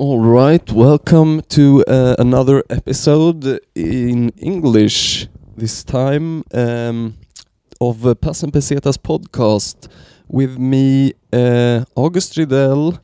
[0.00, 5.26] All right, welcome to uh, another episode in English.
[5.56, 7.14] This time um,
[7.80, 9.88] of uh, Passen Pesetas podcast
[10.28, 13.00] with me, uh, August Rydell,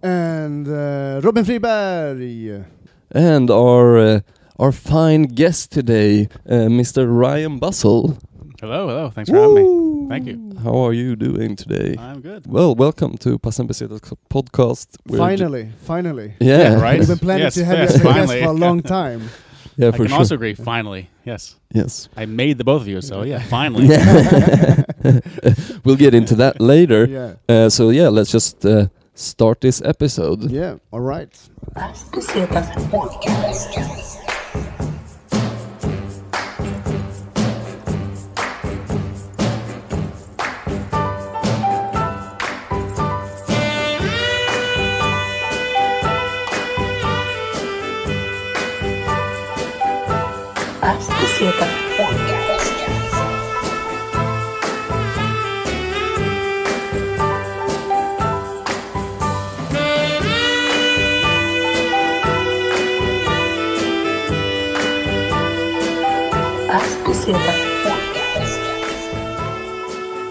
[0.00, 2.64] And uh, Robin Friberg.
[3.10, 4.20] and our uh,
[4.60, 7.04] our fine guest today, uh, Mr.
[7.08, 8.16] Ryan Bussell.
[8.60, 9.10] Hello, hello.
[9.10, 9.87] Thanks for having me.
[10.08, 10.52] Thank you.
[10.64, 11.94] How are you doing today?
[11.98, 12.46] I'm good.
[12.46, 14.96] Well, welcome to Passen podcast.
[15.06, 16.34] We're ju- Finally, finally.
[16.40, 16.98] yeah, right?
[16.98, 19.28] We've been planning Yes, to have yes, you as a guest for a long time.
[19.76, 20.18] yeah, I for can sure.
[20.18, 20.54] also agree.
[20.54, 21.56] Finally, yes.
[21.74, 22.08] yes.
[22.16, 23.86] I made the both of you, so yeah, finally.
[23.86, 24.82] Yeah.
[25.84, 27.04] we'll get into that later.
[27.04, 27.34] Yeah.
[27.46, 30.50] Uh, so yeah, let's just uh, start this episode.
[30.50, 30.76] Yeah.
[30.90, 31.28] All right.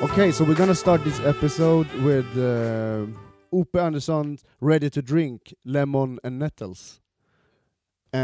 [0.03, 3.05] Okay, so we're gonna start this episode with uh,
[3.53, 6.99] Upe Andersson ready to drink lemon and nettles.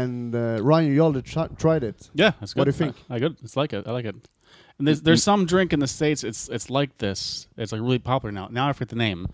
[0.02, 2.10] And uh, Ryan, you already tr- tried it.
[2.14, 2.60] Yeah, it's good.
[2.60, 2.96] What do you think?
[3.10, 3.36] I, I good.
[3.42, 3.86] It's like it.
[3.86, 4.16] I like it.
[4.78, 6.24] And there's there's some drink in the states.
[6.24, 7.46] It's it's like this.
[7.56, 8.48] It's like really popular now.
[8.50, 9.28] Now I forget the name,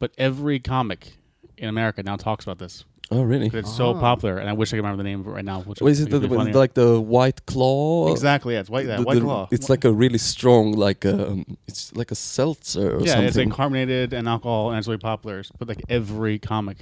[0.00, 1.12] but every comic
[1.56, 2.84] in America now talks about this.
[3.12, 3.50] Oh, really?
[3.50, 4.00] 'Cause It's so Ah.
[4.00, 5.60] popular, and I wish I could remember the name of it right now.
[5.62, 8.12] Which What is would it be the, like the white claw?
[8.12, 8.54] exactly?
[8.54, 8.86] Yeah, it's white.
[8.86, 9.48] Yeah, The- white the- claw.
[9.50, 13.06] It's like a really strong, like um, it's like a seltzer or something.
[13.22, 15.42] yeah, it's like carbonated and alcohol, and it's really popular.
[15.58, 16.78] But like every comic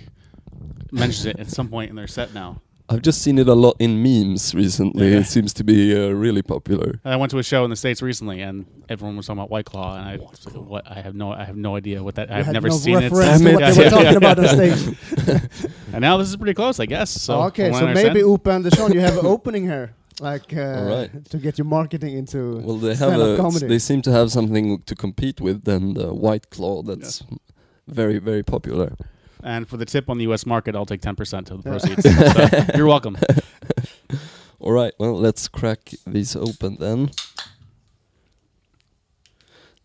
[0.92, 2.60] mentions it at some point in their set now.
[2.90, 5.10] I've just seen it a lot in memes recently.
[5.12, 5.18] Yeah.
[5.18, 7.00] It seems to be uh, really popular.
[7.04, 9.66] I went to a show in the states recently, and everyone was talking about White
[9.66, 10.90] Claw, and I was like, "What?
[10.90, 12.30] I have no, I have no idea what that.
[12.30, 14.16] You I've never no seen it." reference to what yeah, they were talking yeah.
[14.16, 14.96] about on stage.
[15.92, 17.10] And now this is pretty close, I guess.
[17.10, 20.60] So okay, so I maybe understand- Upe Andersson, you have an opening here, like uh,
[20.78, 21.24] All right.
[21.30, 23.66] to get your marketing into Well, they have a, comedy.
[23.66, 26.82] they seem to have something to compete with than the white claw.
[26.82, 27.22] That's
[27.86, 28.96] very very popular.
[29.42, 30.44] And for the tip on the U.S.
[30.46, 31.78] market, I'll take ten percent of the Yeah.
[31.78, 32.66] proceeds.
[32.66, 33.16] so you're welcome.
[34.60, 37.10] All right, well, let's crack these open then.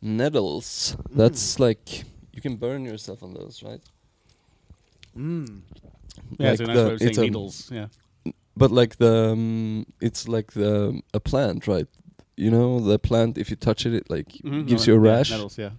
[0.02, 0.97] Nettles.
[1.12, 2.03] That's like
[2.34, 3.81] you can burn yourself on those, right?
[5.18, 5.62] Mm.
[6.40, 7.69] Yeah, Like it's a nice way of saying needles.
[7.72, 7.88] Yeah,
[8.58, 11.88] But like the um, it's like the a plant, right?
[12.36, 15.03] You know, the plant if you touch it, it like Mhm, gives no, you a
[15.06, 15.31] yeah, rash.
[15.31, 15.69] Needles, yeah.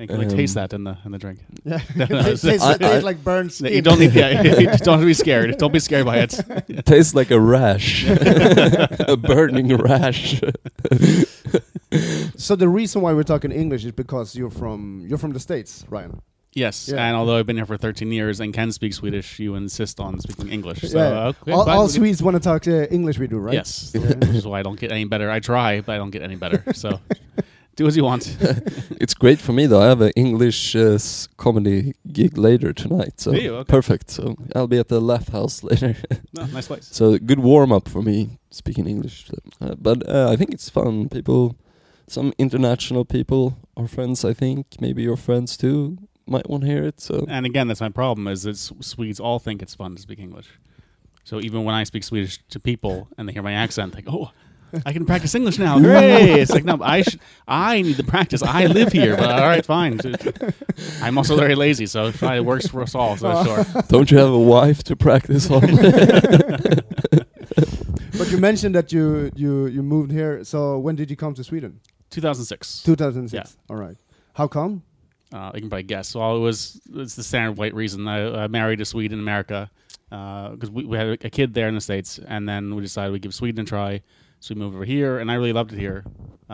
[0.00, 1.40] And you can really taste Um, that in the in the drink.
[1.64, 3.72] Yeah, No, it no, tastes, it tastes I- like burned skin.
[3.74, 4.14] You don't need.
[4.14, 5.56] Yeah, you don't have to be scared.
[5.58, 6.32] Don't be scared by it.
[6.68, 10.40] It tastes like a rash, a burning rash.
[12.36, 15.84] So the reason why we're talking English is because you're from you're from the states,
[15.90, 16.22] Ryan.
[16.54, 17.06] Yes, Yeah.
[17.06, 20.18] and although I've been here for 13 years and can speak Swedish, you insist on
[20.18, 20.80] speaking English.
[20.80, 21.26] So, yeah.
[21.28, 23.18] okay, all all Swedes want to talk uh, English.
[23.20, 23.54] We do, right?
[23.54, 25.30] Yes, which is why I don't get any better.
[25.30, 26.64] I try, but I don't get any better.
[26.74, 26.98] So,
[27.80, 28.36] do as you want.
[29.00, 29.80] it's great for me though.
[29.80, 30.98] I have an English uh,
[31.36, 33.54] comedy gig later tonight, so you?
[33.56, 33.70] Okay.
[33.70, 34.10] perfect.
[34.10, 35.96] So I'll be at the Laugh House later.
[36.36, 36.88] No, nice place.
[36.92, 39.30] so good warm up for me speaking English.
[39.60, 41.08] Uh, but uh, I think it's fun.
[41.08, 41.56] People,
[42.06, 44.24] some international people are friends.
[44.24, 47.00] I think maybe your friends too might want to hear it.
[47.00, 48.28] So And again, that's my problem.
[48.28, 50.48] Is that Swedes all think it's fun to speak English.
[51.24, 54.12] So even when I speak Swedish to people and they hear my accent, they go,
[54.12, 54.30] "Oh,
[54.86, 55.78] I can practice English now!
[55.80, 57.20] Great!" It's like, no, I should.
[57.46, 58.42] I need to practice.
[58.42, 59.16] I live here.
[59.16, 60.00] But all right, fine.
[61.02, 63.16] I'm also very lazy, so it probably works for us all.
[63.16, 63.82] So sure.
[63.88, 65.62] don't you have a wife to practice on?
[68.20, 70.44] But you mentioned that you you you moved here.
[70.44, 71.80] So when did you come to Sweden?
[72.10, 72.82] 2006.
[72.82, 73.32] 2006.
[73.32, 73.74] Yeah.
[73.74, 73.96] All right.
[74.34, 74.82] How come?
[75.32, 76.14] Uh, you can probably guess.
[76.14, 78.06] Well, it was it's the standard white reason.
[78.06, 79.70] I, I married a Swede in America
[80.10, 83.22] because we, we had a kid there in the states, and then we decided we'd
[83.22, 84.02] give Sweden a try.
[84.40, 86.04] So we moved over here, and I really loved it here.
[86.48, 86.52] Uh,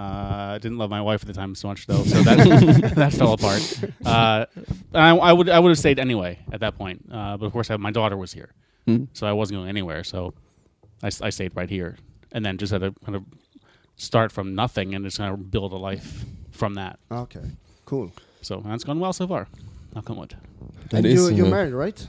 [0.55, 3.33] I didn't love my wife at the time so much, though, so that that fell
[3.33, 3.63] apart.
[4.05, 4.45] Uh,
[4.93, 7.53] and I, I would I would have stayed anyway at that point, uh, but of
[7.53, 8.51] course I, my daughter was here,
[8.87, 9.05] Hmm?
[9.15, 10.05] so I wasn't going anywhere.
[10.05, 10.35] So
[11.03, 11.97] I stayed right here,
[12.33, 13.25] and then just had to kind of
[13.97, 16.99] start from nothing and just kind of build a life from that.
[17.11, 17.45] Okay.
[17.85, 18.13] Cool.
[18.43, 19.47] So that's gone well so far.
[19.95, 20.35] Knock on wood.
[20.93, 22.07] And you is, you're uh, married, right?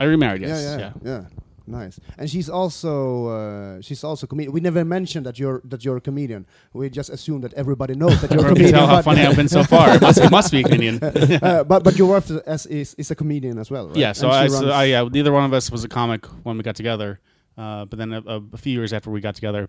[0.00, 0.62] I remarried, yes.
[0.62, 0.92] yeah, Yeah.
[1.02, 1.20] yeah.
[1.20, 1.41] yeah.
[1.66, 2.00] Nice.
[2.18, 4.52] And she's also uh, she's also comedian.
[4.52, 6.46] We never mentioned that you're that you're a comedian.
[6.72, 8.72] We just assume that everybody knows that you're a comedian.
[8.74, 9.94] tell how funny I've been so far.
[9.94, 10.98] It must, it must be a comedian.
[11.02, 13.96] uh, but but your wife as is, is a comedian as well, right?
[13.96, 16.62] Yeah, so I, so I, yeah, neither one of us was a comic when we
[16.62, 17.20] got together.
[17.56, 19.68] Uh, but then a, a, a few years after we got together,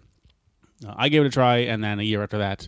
[0.87, 2.67] uh, I gave it a try, and then a year after that,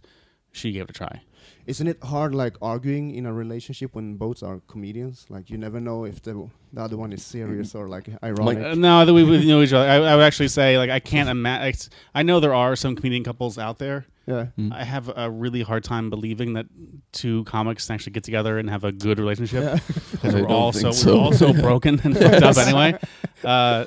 [0.51, 1.21] she gave it a try.
[1.65, 5.25] Isn't it hard, like arguing in a relationship when both are comedians?
[5.29, 8.63] Like you never know if the the other one is serious or like ironic.
[8.63, 9.89] Uh, no, that we, we know each other.
[9.89, 11.91] I, I would actually say, like, I can't imagine.
[12.13, 14.05] I know there are some comedian couples out there.
[14.27, 14.47] yeah.
[14.59, 14.73] Mm.
[14.73, 16.67] I have a really hard time believing that
[17.13, 19.63] two comics can actually get together and have a good relationship.
[19.63, 19.79] Yeah.
[20.11, 21.15] because I we're don't all so, so.
[21.15, 22.99] we're all so broken and fucked up anyway.
[23.43, 23.85] Uh,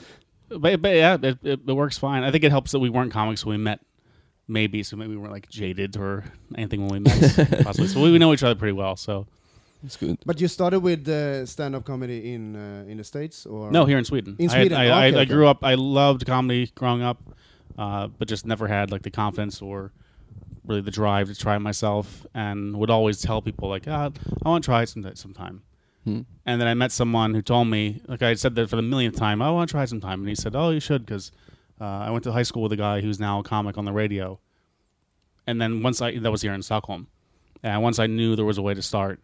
[0.49, 2.25] but but yeah, it, it, it works fine.
[2.25, 3.81] I think it helps that we weren't comics when we met.
[4.49, 4.97] Maybe so.
[4.97, 6.25] Maybe we weren't like jaded or
[6.57, 7.63] anything when we met.
[7.65, 7.89] possibly.
[7.89, 8.97] So we, we know each other pretty well.
[8.97, 9.27] So
[9.85, 10.19] It's good.
[10.25, 13.99] But you started with uh, stand-up comedy in uh, in the states, or no, here
[13.99, 14.37] in Sweden.
[14.39, 15.33] In Sweden, I, I, okay, I, okay.
[15.33, 15.63] grew up.
[15.63, 17.21] I loved comedy growing up,
[17.77, 19.93] uh, but just never had like the confidence or
[20.67, 22.27] really the drive to try myself.
[22.35, 24.11] And would always tell people like, ah,
[24.45, 25.63] I want to try it some, sometime.
[26.05, 26.23] Hmm.
[26.47, 29.17] And then I met someone who told me, like I said that for the millionth
[29.17, 30.21] time, I want to try it sometime.
[30.21, 31.33] And he said, Oh, you should, because
[31.81, 33.93] uh, I went to high school with a guy who's now a comic on the
[33.93, 34.39] radio.
[35.47, 37.07] And then once I, that was here in Stockholm.
[37.63, 39.21] And once I knew there was a way to start,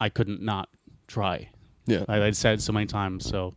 [0.00, 0.68] I couldn't not
[1.06, 1.50] try.
[1.86, 2.04] Yeah.
[2.08, 3.26] I, I'd said so many times.
[3.26, 3.54] So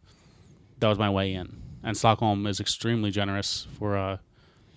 [0.79, 1.61] that was my way in.
[1.83, 4.17] And Stockholm is extremely generous for uh,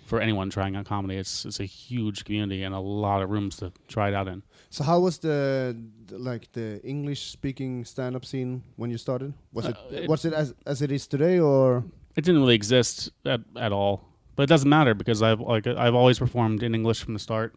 [0.06, 1.16] for anyone trying out comedy.
[1.16, 4.42] It's it's a huge community and a lot of rooms to try it out in.
[4.70, 9.32] So how was the, the like the English speaking stand up scene when you started?
[9.52, 11.84] Was it, Uh, it- was it as as it is today or
[12.16, 14.04] It didn't really exist at, at all,
[14.36, 17.54] but it doesn't matter because I've like I've always performed in English from the start,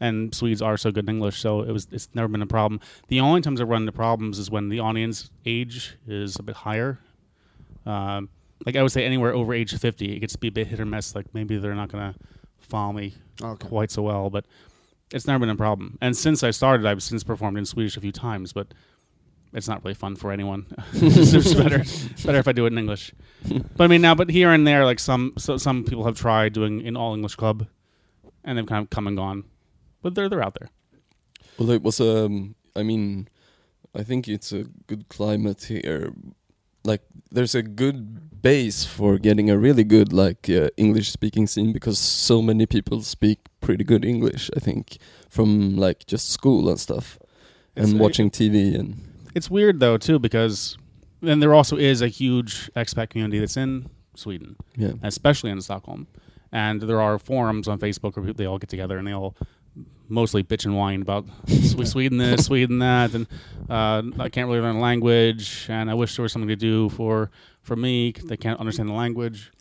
[0.00, 2.80] and Swedes are so good in English, so it was it's never been a problem.
[3.08, 6.56] The only times I run into problems is when the audience age is a bit
[6.56, 6.98] higher.
[7.86, 8.28] Um,
[8.66, 10.80] like I would say, anywhere over age fifty, it gets to be a bit hit
[10.80, 11.14] or miss.
[11.14, 12.14] Like maybe they're not gonna
[12.58, 13.68] follow me okay?
[13.68, 14.44] quite so well, but
[15.12, 15.98] it's never been a problem.
[16.00, 18.74] And since I started, I've since performed in Swedish a few times, but
[19.52, 20.66] it's not really fun for anyone.
[20.92, 21.82] it's just better,
[22.24, 23.12] better if I do it in English.
[23.76, 26.52] But I mean, now, but here and there, like some so some people have tried
[26.52, 27.66] doing an all English club,
[28.44, 29.44] and they've kind of come and gone,
[30.02, 30.70] but they're they're out there.
[31.58, 32.54] Well, it was um.
[32.76, 33.28] I mean,
[33.94, 36.12] I think it's a good climate here.
[36.84, 41.98] Like, there's a good base for getting a really good like uh, English-speaking scene because
[41.98, 44.50] so many people speak pretty good English.
[44.56, 44.98] I think
[45.28, 47.18] from like just school and stuff,
[47.74, 50.76] It's- and watching TV and It's weird though too because
[51.20, 54.56] then there also is a huge expat community that's in Sweden.
[54.76, 54.92] yeah.
[55.02, 56.06] especially in Stockholm.
[56.52, 59.36] And there are forums on Facebook where people, they all get together and they all
[60.08, 63.28] mostly bitch and whine about Sweden this, Sweden that, and
[63.68, 67.30] uh, I can't really learn language, and I wish there was something to do for
[67.62, 68.10] for me.
[68.12, 69.52] They can't understand the language.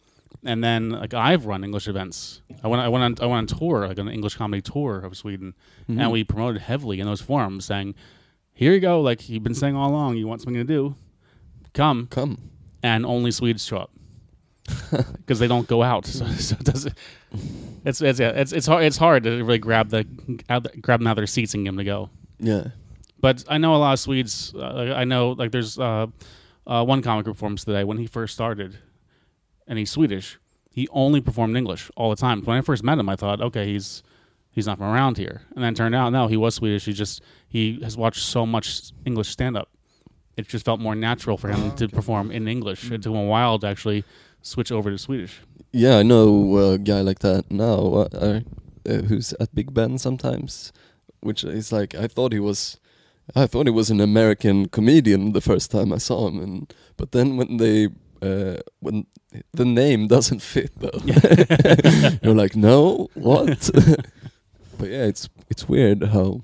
[0.43, 2.41] And then like I've run English events.
[2.63, 5.15] I went I went on I went on tour like an English comedy tour of
[5.15, 5.53] Sweden,
[5.87, 5.99] Mhm.
[6.01, 7.93] and we promoted heavily in those forums, saying,
[8.59, 10.95] "Here you go, like you've been saying all along, you want something to do,
[11.73, 12.51] come." come.
[12.83, 13.91] and only Swedes show up
[14.91, 16.05] because they don't go out.
[16.05, 16.93] So, so it doesn't.
[17.85, 18.83] It's it's yeah, it's it's hard.
[18.83, 20.03] It's hard to really grab the
[20.81, 22.09] grab them out of their seats and get them to go.
[22.37, 22.67] Yeah.
[23.21, 24.53] But I know a lot of Swedes.
[24.53, 26.07] Uh, I know like there's uh,
[26.67, 28.77] uh, one comic group performance today when he first started,
[29.67, 30.37] and he's Swedish.
[30.73, 32.41] He only performed English all the time.
[32.43, 34.03] When I first met him, I thought, okay, he's
[34.51, 35.43] he's not from around here.
[35.55, 36.83] And then it turned out, no, he was Swedish.
[36.83, 39.69] He just he has watched so much English stand up.
[40.37, 42.91] It just felt more natural for him to perform in English.
[42.91, 44.05] It took him a while to actually
[44.41, 45.41] switch over to Swedish.
[45.71, 48.39] Yeah, I know a guy like that now, uh, uh,
[48.87, 50.71] uh, who's at Big Ben sometimes,
[51.19, 52.79] which is like I thought he was,
[53.35, 57.11] I thought he was an American comedian the first time I saw him, and but
[57.11, 57.89] then when they
[58.21, 59.05] uh, when
[59.53, 60.99] the name doesn't fit though,
[62.23, 63.69] you're like, no, what?
[64.77, 66.41] but yeah, it's it's weird how.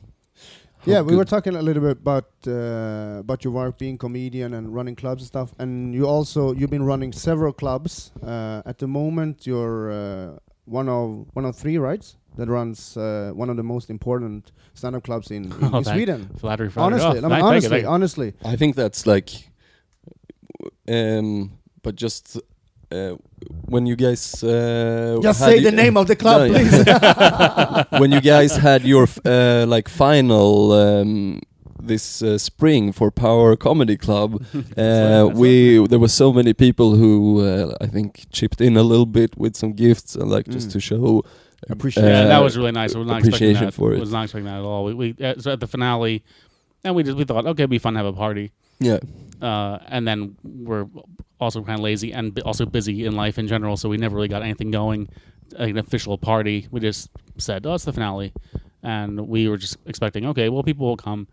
[0.86, 4.54] How Yeah, we were talking a little bit about uh, about your work being comedian
[4.54, 5.54] and running clubs and stuff.
[5.60, 8.12] And you also you've been running several clubs.
[8.24, 12.15] Uh, at the moment, you're uh, one of one of three, right?
[12.38, 16.30] That runs uh, one of the most important stand-up clubs in, in, Oh, in Sweden.
[16.38, 17.00] Flattery, flattery.
[17.00, 18.34] Honestly, Oh, I mean, thank- thank you, honestly, honestly.
[18.44, 19.30] I think that's like,
[20.88, 21.51] um,
[21.82, 22.39] but just
[22.96, 23.16] uh,
[23.68, 26.86] when you guys uh, Just say the name of the club, No, please.
[28.02, 31.42] when you guys had your f- uh, like final um,
[31.88, 34.44] this uh, spring for Power Comedy Club,
[34.78, 39.06] uh, we there were so many people who uh, I think chipped in a little
[39.06, 40.74] bit with some gifts and like just Mm.
[40.74, 41.24] to show
[41.70, 42.10] Appreciation.
[42.10, 42.96] yeah, uh, that was really nice.
[42.96, 43.74] I was not expecting appreciation that.
[43.74, 44.00] for it.
[44.00, 44.86] Was not expecting that at all.
[44.86, 46.24] We, we uh, so at the finale,
[46.84, 48.52] and we just we thought, okay, it'd be fun to have a party.
[48.80, 49.00] yeah
[49.42, 50.86] Uh, and then we're
[51.39, 54.27] also kind of lazy and also busy in life in general, so we never really
[54.27, 55.10] got anything going,
[55.58, 56.68] like an official party.
[56.72, 58.34] We just said, "Oh, it's the finale,"
[58.84, 61.27] and we were just expecting, okay, well, people will come.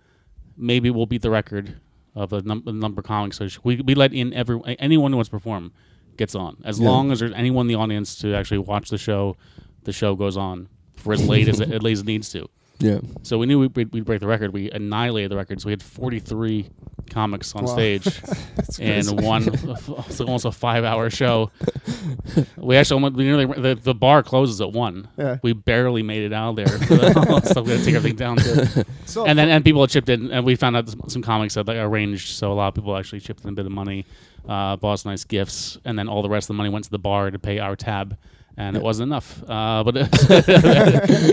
[0.57, 1.81] Maybe we'll beat the record
[2.15, 3.39] of the, num- number of comics.
[3.39, 5.73] So we we let in every anyone who wants to perform
[6.17, 6.89] gets on, as Yeah.
[6.91, 9.37] long as there's anyone in the audience to actually watch the show.
[9.85, 12.49] The show goes on for as late as it, as late as it needs to.
[12.83, 12.99] Yeah.
[13.23, 14.53] So we knew we'd, we'd we'd break the record.
[14.53, 15.61] We annihilated the record.
[15.61, 16.69] So we had 43
[17.11, 17.73] comics on Wow.
[17.75, 18.23] stage
[18.81, 19.43] and one,
[20.11, 21.51] so almost a five-hour show.
[22.57, 25.09] We actually almost, we nearly the, the bar closes at one.
[25.19, 25.39] Yeah.
[25.43, 26.67] We barely made it out there.
[26.69, 28.39] so we had to take everything down.
[29.05, 31.55] So And then and people had chipped in, and we found out some- some comics
[31.55, 32.29] that they arranged.
[32.37, 34.07] So a lot of people actually chipped in a bit of money,
[34.49, 36.91] uh, bought us nice gifts, and then all the rest of the money went to
[36.91, 38.17] the bar to pay our tab.
[38.57, 40.09] And it wasn't enough, uh, but it,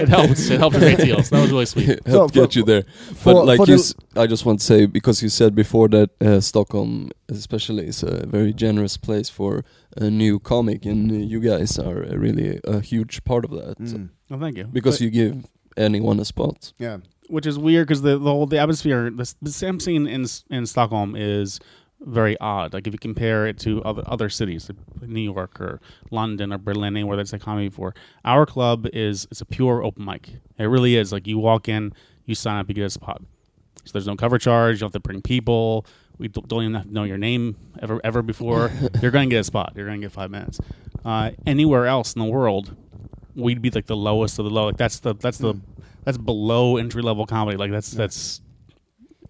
[0.01, 0.39] it helped.
[0.39, 1.21] It helped a great deal.
[1.23, 1.87] So that was really sweet.
[2.07, 2.83] Help So, get for- you there.
[3.15, 5.89] for- but like for you, s- I just want to say because you said before
[5.89, 9.63] that uh, Stockholm, especially, is a very generous place for
[9.97, 13.75] a new comic, and uh, you guys are uh, really a huge part of that.
[13.87, 14.65] So- Mm, Well, thank you.
[14.71, 15.45] because But- you give
[15.77, 16.73] anyone a spot.
[16.79, 16.97] yeah.
[17.29, 20.65] which is weird because the the whole the atmosphere, the, the Sam scene in in
[20.65, 21.59] Stockholm is
[22.01, 22.73] very odd.
[22.73, 24.69] Like if you compare it to other other cities,
[25.01, 25.79] like New York or
[26.11, 27.93] London or Berlin, anywhere that's a comedy before,
[28.25, 30.29] our club is it's a pure open mic.
[30.57, 31.11] It really is.
[31.11, 31.93] Like you walk in,
[32.25, 33.21] you sign up, you get a spot.
[33.85, 34.75] So there's no cover charge.
[34.75, 35.85] You don't have to bring people.
[36.17, 38.71] We don't don't even know your name ever ever before.
[39.01, 39.73] You're going to get a spot.
[39.75, 40.59] You're going to get five minutes.
[41.03, 42.75] Uh, anywhere else in the world,
[43.35, 44.65] we'd be like the lowest of the low.
[44.65, 45.55] Like that's the that's the
[46.03, 47.57] that's below entry level comedy.
[47.57, 48.41] Like that's that's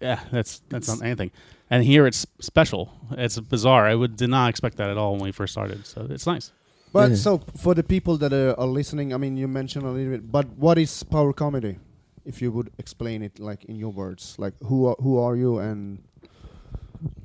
[0.00, 1.30] yeah, that's that's not anything.
[1.70, 2.90] And here it's special.
[3.12, 3.86] It's bizarre.
[3.86, 5.86] I would did not expect that at all when we first started.
[5.86, 6.52] So it's nice.
[6.92, 7.16] But Yeah.
[7.16, 10.32] so for the people that are, are listening, I mean, you mentioned a little bit,
[10.32, 11.76] but what is power comedy?
[12.24, 15.58] If you would explain it like in your words, like who are, who are you
[15.58, 15.98] and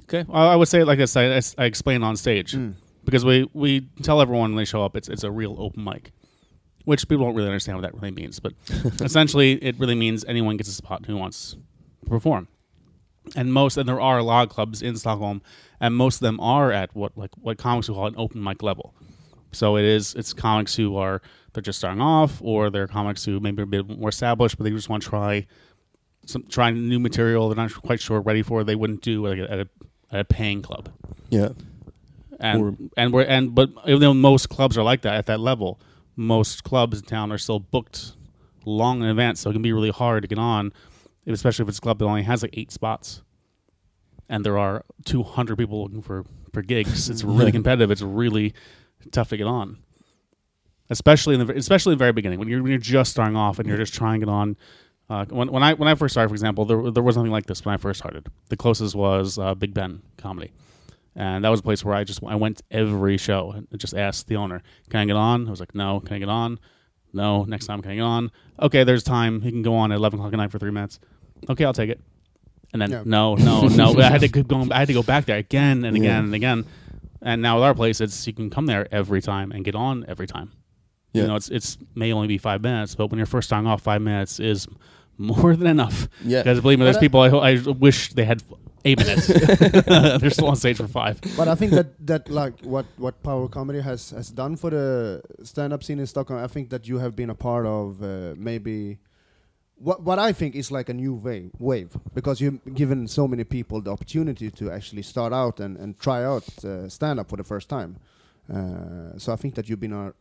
[0.03, 1.17] Okay, well, I would say like this.
[1.17, 2.75] I, I explain on stage Mm.
[3.03, 6.11] because we we tell everyone when they show up it's it's a real open mic,
[6.85, 8.39] which people don't really understand what that really means.
[8.39, 8.53] But
[9.01, 11.55] essentially, it really means anyone gets a spot who wants
[12.03, 12.47] to perform.
[13.35, 15.41] And most, and there are a lot of clubs in Stockholm,
[15.79, 18.61] and most of them are at what like what comics would call an open mic
[18.63, 18.93] level.
[19.51, 21.21] So it is it's comics who are
[21.53, 24.63] they're just starting off, or they're comics who maybe are a bit more established, but
[24.65, 25.47] they just want to try
[26.25, 28.63] some try new material they're not quite sure ready for.
[28.63, 29.67] They wouldn't do like at a,
[30.11, 30.89] at a paying club
[31.29, 31.49] Yeah.
[32.39, 35.39] and Or- and we're and but even though most clubs are like that at that
[35.39, 35.79] level,
[36.15, 38.13] most clubs in town are still booked
[38.65, 40.73] long in advance, so it can be really hard to get on,
[41.27, 43.21] especially if it's a club that only has like eight spots,
[44.29, 47.09] and there are two hundred people looking for for gigs.
[47.09, 47.91] It's really competitive.
[47.91, 48.53] It's really
[49.11, 49.77] tough to get on,
[50.89, 53.59] especially in the especially in the very beginning when you're when you're just starting off
[53.59, 54.57] and you're just trying it on.
[55.07, 57.45] Uh, when, when I when I first started, for example, there there was nothing like
[57.45, 58.27] this when I first started.
[58.49, 60.51] The closest was uh, Big Ben comedy
[61.15, 64.27] and that was a place where I just I went every show and just asked
[64.27, 66.59] the owner, "Can I get on?" I was like, "No." Can I get on?
[67.15, 67.43] No.
[67.45, 68.31] Next time, can I get on?
[68.61, 69.41] Okay, there's time.
[69.41, 70.99] He can go on at eleven o'clock at night for three minutes.
[71.49, 71.99] Okay, I'll take it.
[72.73, 73.03] And then Yeah.
[73.05, 73.95] no, no, no.
[73.99, 74.71] I had to keep going.
[74.71, 76.25] I had to go back there again and again Yeah.
[76.25, 76.65] and again.
[77.21, 80.05] And now with our place, it's you can come there every time and get on
[80.07, 80.51] every time.
[81.13, 81.21] Yeah.
[81.23, 83.81] You know, it's it's may only be five minutes, but when you're first starting off,
[83.81, 84.67] five minutes is
[85.17, 86.09] more than enough.
[86.23, 86.43] Yeah.
[86.43, 88.43] Because believe me, there's people I, I wish they had
[88.85, 89.27] eight minutes.
[90.21, 91.19] They're still on stage for five.
[91.35, 95.21] But I think that that like what what power comedy has has done for the
[95.43, 96.41] stand up scene in Stockholm.
[96.43, 98.99] I think that you have been a part of uh, maybe
[99.77, 103.43] what what I think is like a new wave wave because you've given so many
[103.43, 107.37] people the opportunity to actually start out and and try out uh, stand up for
[107.37, 107.97] the first time.
[108.47, 110.13] Uh, so I think that you've been a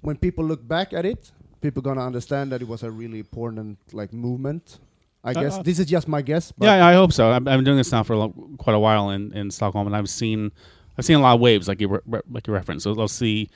[0.00, 3.78] when people look back at it, people gonna understand that it was a really important
[3.92, 4.78] like movement.
[5.24, 6.52] I Uh, guess uh, this is just my guess.
[6.52, 7.30] But Yeah, I hope so.
[7.30, 9.86] I've, I've been doing this now for a lo- quite a while in, in Stockholm,
[9.86, 10.50] and I've seen
[10.98, 12.84] I've seen a lot of waves, like you re- re- like you referenced.
[12.84, 13.48] So I'll see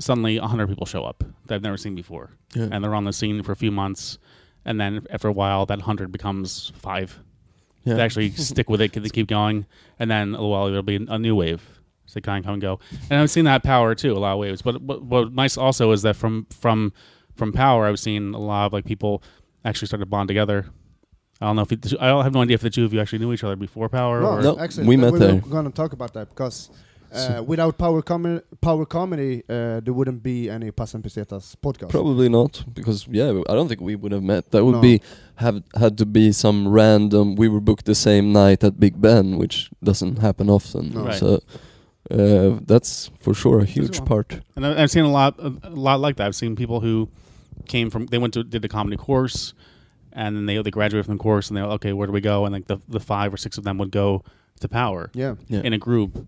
[0.00, 2.68] suddenly hundred people show up that I've never seen before, Yeah.
[2.72, 4.18] and they're on the scene for a few months,
[4.64, 7.20] and then after a while, that hundred becomes five.
[7.84, 7.94] Yeah.
[7.94, 9.66] They actually stick with it, they keep going,
[9.98, 11.62] and then a little while there'll be a new wave.
[12.06, 14.32] So they kind of come and go, and I've seen that power too, a lot
[14.32, 14.62] of waves.
[14.62, 16.92] But what, what nice also is that from from
[17.34, 19.22] from power, I've seen a lot of like people
[19.64, 20.66] actually start to bond together.
[21.44, 23.00] I don't know if it, I don't have no idea if the two of you
[23.00, 24.20] actually knew each other before power.
[24.20, 25.34] No, or, No, actually, we th- met we there.
[25.36, 26.70] were going to talk about that because
[27.12, 31.90] uh, without power comedy, power comedy, uh, there wouldn't be any Passan Pesetas podcast.
[31.90, 34.50] Probably not, because yeah, I don't think we would have met.
[34.52, 34.80] That would No.
[34.80, 35.00] be
[35.36, 37.36] have had to be some random.
[37.36, 40.92] We were booked the same night at Big Ben, which doesn't happen often.
[40.94, 41.04] No.
[41.04, 41.14] Right.
[41.22, 41.40] So
[42.10, 44.40] uh, that's for sure a huge part.
[44.56, 46.26] And I've seen a lot, a lot like that.
[46.26, 47.08] I've seen people who
[47.66, 49.54] came from, they went to did the comedy course,
[50.14, 52.44] and then they they graduated from the course, and they okay, where do we go?
[52.44, 54.22] And like the the five or six of them would go
[54.60, 55.60] to Power yeah, Yeah.
[55.62, 56.26] in a group,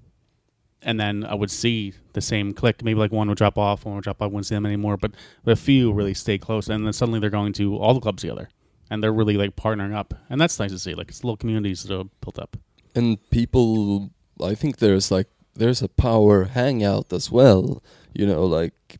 [0.82, 2.82] and then I would see the same click.
[2.82, 4.26] Maybe like one would drop off, one would drop off.
[4.26, 4.96] I wouldn't see them anymore.
[4.96, 5.12] But,
[5.44, 8.22] but a few really stay close, and then suddenly they're going to all the clubs
[8.22, 8.48] together,
[8.90, 10.94] and they're really like partnering up, and that's nice to see.
[10.94, 12.56] Like it's little communities that are built up.
[12.94, 14.10] and people
[14.42, 18.98] i think there's like there's a power hangout as well you know like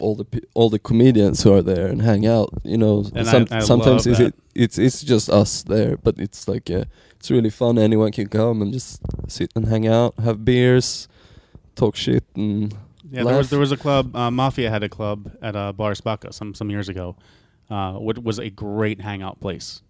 [0.00, 3.32] all the all the comedians who are there and hang out you know And I-
[3.32, 6.84] some, I sometimes love it's, it, it's it's just us there but it's like uh,
[7.18, 11.08] it's really fun anyone can come and just sit and hang out have beers
[11.76, 12.74] talk shit and
[13.10, 14.16] Yeah, there was there was a club.
[14.16, 17.14] Uh, Mafia had a club at uh, Bar Spacca some some years ago,
[17.70, 19.82] uh, which was a great hangout place.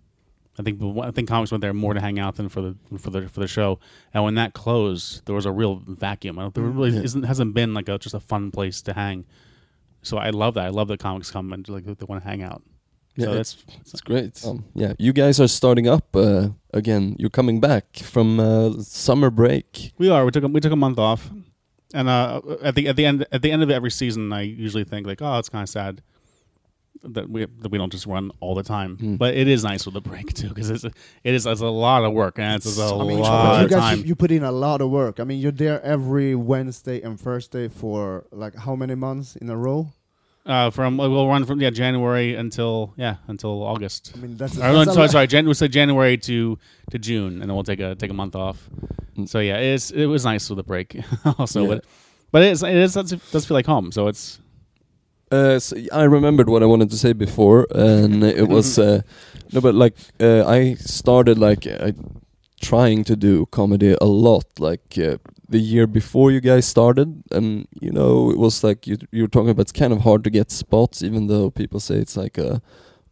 [0.58, 3.10] I think I think comics went there more to hang out than for the for
[3.10, 3.78] the for the show.
[4.12, 6.38] And when that closed, there was a real vacuum.
[6.38, 7.02] I there really Yeah.
[7.06, 9.24] isn't hasn't been like a just a fun place to hang.
[10.04, 10.64] So I love that.
[10.66, 12.62] I love that comics come and like they want to hang out.
[13.16, 17.14] yeah so it's, that's it's great um, yeah you guys are starting up uh, again
[17.18, 17.84] you're coming back
[18.14, 20.24] from uh, summer break We are.
[20.24, 21.30] We took a, we took a month off,
[21.98, 24.84] and uh, at the at the end at the end of every season, I usually
[24.84, 26.02] think like, oh, it's kind of sad
[27.04, 28.96] that we that we don't just run all the time.
[28.96, 29.16] Hmm.
[29.16, 30.92] But it is nice with a break too, because it's a,
[31.22, 33.70] it is it's a lot of work and it's, a I mean, lot you of
[33.70, 33.98] guys, time.
[33.98, 35.20] you, you put in a lot of work.
[35.20, 39.56] I mean, you're there every Wednesday and Thursday for like how many months in a
[39.56, 39.92] row?
[40.46, 44.12] uh, from we'll run from yeah January until yeah until August.
[44.14, 45.26] I mean, that's, that's sorry, sorry.
[45.26, 46.58] Jan- we'll say January to
[46.90, 48.68] to June, and then we'll take a take a month off.
[49.16, 49.28] Mm.
[49.28, 51.00] So yeah, it's it was nice with a break.
[51.38, 51.68] also, Yeah.
[51.68, 51.84] but
[52.30, 53.90] but it is it is does feel like home.
[53.92, 54.38] So it's
[55.34, 59.00] Uh, so I remembered what I wanted to say before, and it was uh,
[59.52, 61.66] no, but like uh, I started like
[62.60, 65.16] trying to do comedy a lot, like uh,
[65.48, 69.28] the year before you guys started, and you know it was like you you were
[69.28, 72.38] talking about it's kind of hard to get spots, even though people say it's like
[72.38, 72.62] a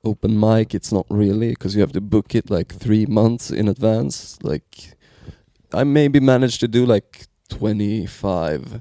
[0.05, 0.75] open mic.
[0.75, 4.39] It's not really because you have to book it like three months in advance.
[4.43, 4.97] Like
[5.73, 8.81] I maybe managed to do like twenty five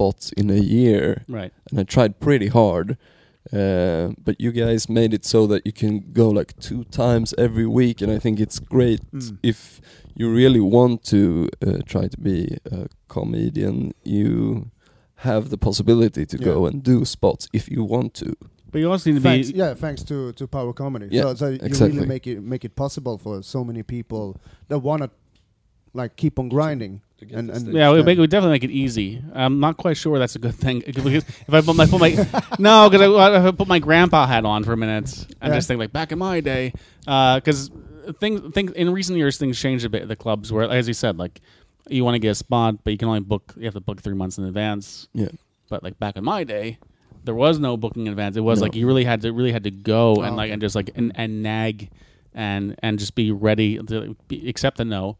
[0.00, 1.52] spots in a year right.
[1.70, 2.96] and I tried pretty hard.
[3.52, 7.66] Uh, but you guys made it so that you can go like two times every
[7.66, 9.38] week, and I think it's great Mm.
[9.42, 9.80] if
[10.14, 13.92] you really want to uh, try to be a comedian.
[14.04, 14.70] You
[15.14, 18.30] have the possibility to go and do spots if you want to.
[18.72, 21.08] But you also need to Thanks, be yeah, thanks to, to Power Comedy.
[21.10, 21.96] Yeah, so, so you exactly.
[21.96, 24.36] really make it make it possible for so many people
[24.68, 25.10] that want to
[25.94, 27.02] like keep on grinding.
[27.32, 29.22] And, and Yeah, we, make, we definitely make it easy.
[29.34, 30.82] I'm not quite sure that's a good thing.
[30.86, 31.04] Because
[31.46, 32.10] if I put my, put my
[32.58, 35.58] no, because I, I put my grandpa hat on for a minute and Yeah.
[35.58, 36.72] just think like back in my day,
[37.06, 37.70] uh, because
[38.20, 40.02] things things in recent years things changed a bit.
[40.02, 41.40] at The clubs where, as you said, like
[41.90, 43.52] you want to get a spot, but you can only book.
[43.58, 45.06] You have to book three months in advance.
[45.12, 45.28] Yeah.
[45.68, 46.78] But like back in my day,
[47.24, 48.36] there was no booking in advance.
[48.38, 48.64] It was No.
[48.66, 50.52] like you really had to really had to go Oh, and like okay.
[50.54, 51.90] and just like and, and nag
[52.34, 55.18] and and just be ready to be, accept the no,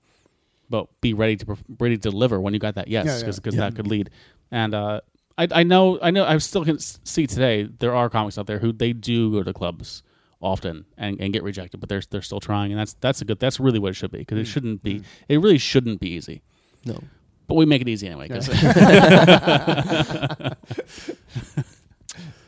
[0.71, 3.27] but be ready to ready to deliver when you got that yes Yeah, yeah.
[3.35, 3.61] because Yeah.
[3.61, 4.09] that could lead.
[4.51, 5.01] And uh,
[5.37, 8.61] I I know I know I still can see today there are comics out there
[8.61, 10.03] who they do go to clubs
[10.41, 13.41] often and, and get rejected, but they're they're still trying, and that's that's a good
[13.41, 14.53] that's really what it should be because it Mm.
[14.53, 16.41] shouldn't be it really shouldn't be easy,
[16.87, 16.99] No.
[17.47, 18.29] but we make it easy anyway.
[18.29, 18.49] 'cause-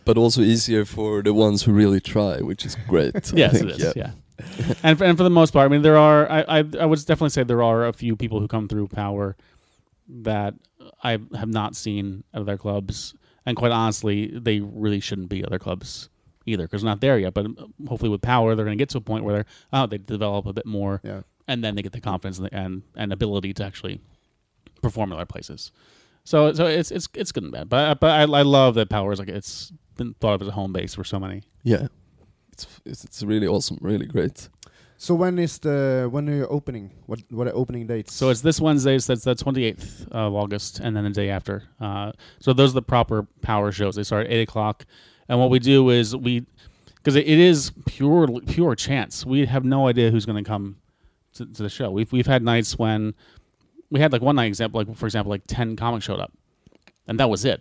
[0.05, 3.15] But also easier for the ones who really try, which is great.
[3.33, 3.93] Yes, think, it is.
[3.95, 4.11] Yeah.
[4.83, 6.31] and for, and for the most part, I mean, there are.
[6.31, 9.37] I, I I would definitely say there are a few people who come through Power
[10.09, 10.55] that
[11.03, 13.15] I have not seen at other clubs,
[13.47, 16.09] and quite honestly, they really shouldn't be other clubs
[16.45, 17.35] either because they're not there yet.
[17.35, 19.87] But um, hopefully, with Power, they're going to get to a point where they're oh,
[19.87, 21.23] they develop a bit more, Yeah.
[21.49, 24.01] and then they get the confidence and and, and ability to actually
[24.83, 25.73] perform at other places.
[26.25, 29.13] So so it's it's it's good and bad, but but I, I love that Power
[29.13, 31.43] is like it's been thought of as a home base for so many.
[31.65, 31.89] Yeah.
[32.65, 34.49] It's, it's it's really awesome, really great.
[35.03, 36.93] So when is the when are you opening?
[37.07, 38.15] What what are opening dates?
[38.15, 41.65] So it's this Wednesday, so that's the 28th of August, and then the day after.
[41.81, 43.97] Uh, so those are the proper power shows.
[43.97, 44.87] They start at 8 o'clock.
[45.29, 46.47] And what we do is we,
[46.97, 49.27] because it, it is pure pure chance.
[49.27, 50.77] We have no idea who's going to come
[51.35, 51.91] to, to the show.
[51.91, 53.15] We've, we've had nights when
[53.91, 56.33] we had like one night example, like for example, like 10 comics showed up,
[57.09, 57.61] and that was it.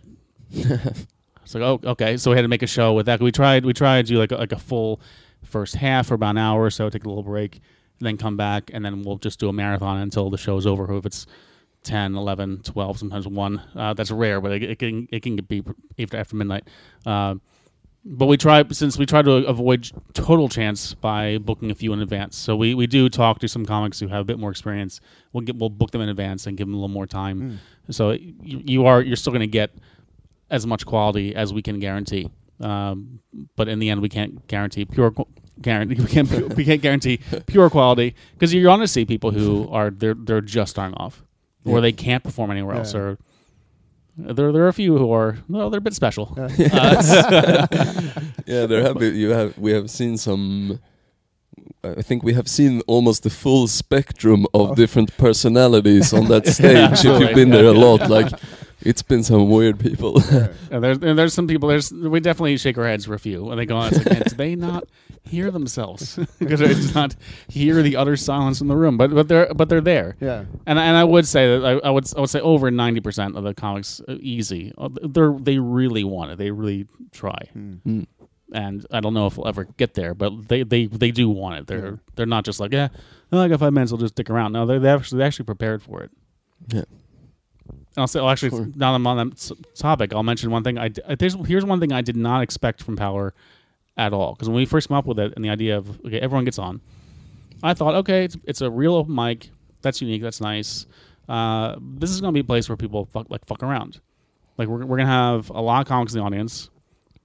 [1.42, 2.16] It's like, oh, okay.
[2.16, 3.20] So we had to make a show with that.
[3.20, 5.00] We tried, we tried to do like a, like a full
[5.42, 7.56] first half for about an hour or so, take a little break,
[7.98, 10.92] and then come back, and then we'll just do a marathon until the show's over.
[10.96, 11.26] If it's
[11.84, 13.62] 10, 11, 12, sometimes 1.
[13.74, 15.62] Uh, that's rare, but it, it can it can be
[15.98, 16.68] after, after midnight.
[17.04, 17.36] Uh,
[18.04, 22.00] but we try, since we try to avoid total chance by booking a few in
[22.00, 22.36] advance.
[22.36, 25.00] So we, we do talk to some comics who have a bit more experience.
[25.32, 27.60] We'll, get, we'll book them in advance and give them a little more time.
[27.90, 29.70] So you, you are you're still going to get
[30.52, 32.30] as much quality as we can guarantee.
[32.60, 33.18] Um,
[33.56, 35.12] but in the end, we can't guarantee pure
[35.60, 35.96] guarantee.
[36.02, 39.90] We can't we can't guarantee pure quality because you're going to see people who are
[39.90, 41.24] they're they're just starting off,
[41.64, 43.00] or they can't perform anywhere else, Yeah.
[43.00, 43.18] or
[44.36, 46.26] There, there are a few who are well, they're a bit special.
[46.36, 46.48] Yeah.
[46.72, 47.66] Uh,
[48.46, 50.78] yeah, there have been, you have we have seen some.
[52.00, 54.74] I think we have seen almost the full spectrum of Oh.
[54.74, 57.04] different personalities on that stage.
[57.04, 58.28] if you've been there a lot, like
[58.84, 60.20] it's been some weird people.
[60.70, 61.68] And there's and there's some people.
[61.68, 63.88] There's we definitely shake our heads for a few when they go on.
[63.88, 64.84] It's like, man, do they not
[65.22, 67.14] hear themselves because they just not
[67.48, 68.96] hear the utter silence in the room?
[68.96, 70.16] But but they're but they're there.
[70.20, 70.44] Yeah.
[70.66, 73.36] And and I would say that I, I would I would say over ninety percent
[73.36, 74.72] of the comics uh, easy.
[74.78, 76.38] Uh, They're they really want it.
[76.38, 77.38] They really try.
[77.54, 78.06] Mm.
[78.54, 81.58] And I don't know if we'll ever get there, but they they, they do want
[81.58, 81.66] it.
[81.66, 82.88] They're they're not just like yeah,
[83.30, 83.92] oh, I got five minutes.
[83.92, 84.52] I'll just stick around.
[84.52, 86.10] No, they're they actually they actually prepared for it.
[86.68, 86.84] Yeah.
[87.94, 88.66] And I'll say, well, actually, Sure.
[88.74, 90.78] now that I'm on that topic, I'll mention one thing.
[90.78, 93.34] I, I- there's, here's one thing I did not expect from Power
[93.96, 94.32] at all.
[94.34, 96.58] Because when we first came up with it and the idea of, okay, everyone gets
[96.58, 96.80] on,
[97.62, 99.50] I thought, okay, it's, it's a real open mic.
[99.82, 100.22] That's unique.
[100.22, 100.86] That's nice.
[101.28, 104.00] Uh, this is going to be a place where people fuck, like fuck around.
[104.58, 106.70] Like, we're, we're going to have a lot of comics in the audience.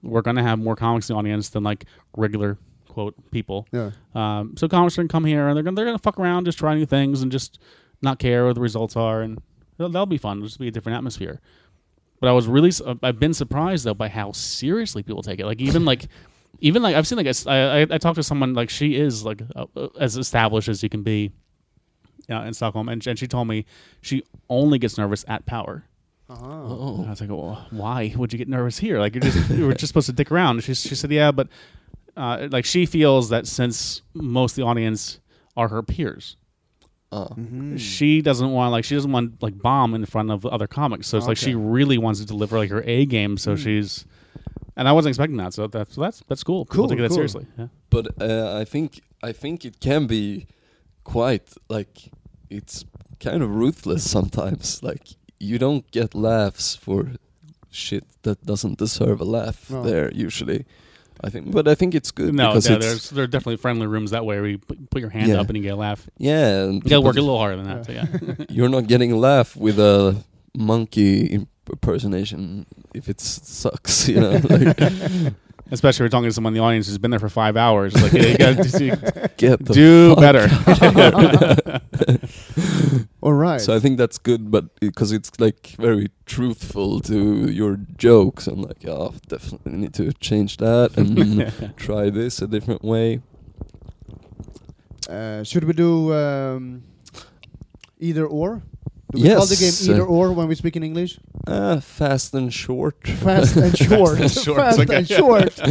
[0.04, 2.58] We're going to have more comics in the audience than, like, regular,
[2.90, 3.68] quote, people.
[3.72, 3.92] Yeah.
[4.16, 6.58] Um, so comics are gonna come here and they're gonna they're gonna fuck around, just
[6.58, 7.60] try new things, and just
[8.02, 9.40] not care what the results are, and
[9.78, 10.38] that'll, that'll be fun.
[10.38, 11.40] It'll just be a different atmosphere.
[12.20, 12.72] But I was really,
[13.04, 15.46] I've been surprised though by how seriously people take it.
[15.46, 16.08] Like even like
[16.60, 18.96] even like I've seen like a s- I, I, I talked to someone like she
[18.96, 21.32] is like uh, uh, as established as you can be.
[22.30, 23.66] Yeah, in Stockholm, and, and she told me
[24.02, 25.86] she only gets nervous at Power.
[26.30, 26.44] Uh-huh.
[26.46, 29.00] And Oh, I was like, well, why would you get nervous here?
[29.00, 30.62] Like you're just you were just supposed to dick around.
[30.64, 31.48] She she said, yeah, but
[32.18, 35.20] uh, like she feels that since most of the audience
[35.56, 36.36] are her peers,
[37.12, 37.78] Mm-hmm.
[37.78, 41.08] she doesn't want like she doesn't want like bomb in front of other comics.
[41.08, 43.38] So it's like she really wants to deliver like her A game.
[43.38, 44.06] So she's,
[44.76, 45.54] and I wasn't expecting that.
[45.54, 46.66] So that's so that's that's cool.
[46.66, 47.16] Cool, take it that cool.
[47.16, 47.46] seriously.
[47.58, 47.68] Yeah.
[47.90, 50.48] But uh, I think I think it can be
[51.06, 52.12] quite like
[52.50, 52.84] it's
[53.20, 54.84] kind of ruthless sometimes.
[54.84, 55.08] Like
[55.40, 57.12] you don't get laughs for
[57.70, 59.84] shit that doesn't deserve a laugh No.
[59.84, 60.66] there usually.
[61.24, 63.88] I think, but I think it's good No, because yeah, there's there are definitely friendly
[63.88, 65.40] rooms that way where you put, put your hand Yeah.
[65.42, 66.08] up and you get a laugh.
[66.18, 66.64] yeah.
[66.64, 67.86] And You gotta work a little harder than that.
[67.86, 68.06] So yeah.
[68.50, 70.16] You're not getting a laugh with a
[70.56, 74.40] monkey impersonation if it sucks, you know.
[74.50, 75.34] Like,
[75.72, 77.94] Especially if you're talking to someone in the audience who's been there for five hours.
[78.02, 78.96] Like, you gotta do-
[79.38, 81.82] get the do fuck better.
[83.22, 83.60] All right.
[83.60, 88.62] So I think that's good, but because it's like very truthful to your jokes, I'm
[88.62, 93.22] like, oh, definitely need to change that and try this a different way.
[95.10, 96.84] uh, should we do um,
[98.00, 98.62] either or?
[99.18, 99.90] Do we call the game Yes.
[99.90, 101.20] either or when we speak in English?
[101.46, 102.96] Uh, fast and short.
[103.08, 104.20] Fast and short.
[104.20, 105.58] and short, Fast and short.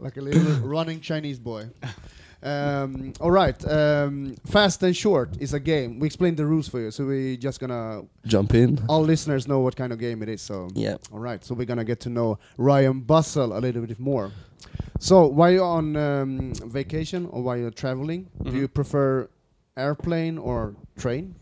[0.00, 1.68] like a little running Chinese boy.
[2.42, 3.56] Um, all right.
[3.70, 6.00] Um, fast and short is a game.
[6.00, 8.02] We explained the rules for you, so we're just gonna.
[8.26, 8.80] Jump in.
[8.88, 10.42] All listeners know what kind of game it is.
[10.42, 10.96] So Yeah.
[11.12, 11.44] all right.
[11.44, 14.32] So we're gonna get to know Ryan Bussell a little bit more.
[14.98, 18.56] So while you're on um, vacation or while you're traveling, do Mhm.
[18.60, 19.28] you prefer
[19.76, 21.34] airplane or train?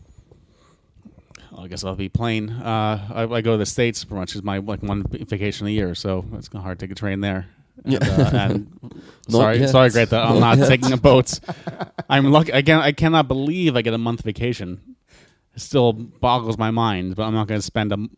[1.57, 2.49] I guess I'll be plane.
[2.49, 4.35] Uh, I, I go to the states pretty much.
[4.35, 6.95] Is my like one vacation a year, so it's kind of hard to take a
[6.95, 7.47] train there.
[7.83, 7.99] And, Yeah.
[8.01, 8.91] uh, and
[9.29, 9.69] sorry, yet.
[9.69, 10.17] sorry, Greta.
[10.17, 11.39] I'm Not not taking a boat.
[12.09, 12.53] I'm lucky.
[12.53, 14.90] I can I cannot believe I get a month vacation.
[15.55, 18.09] It still boggles my mind, but I'm not going to spend a m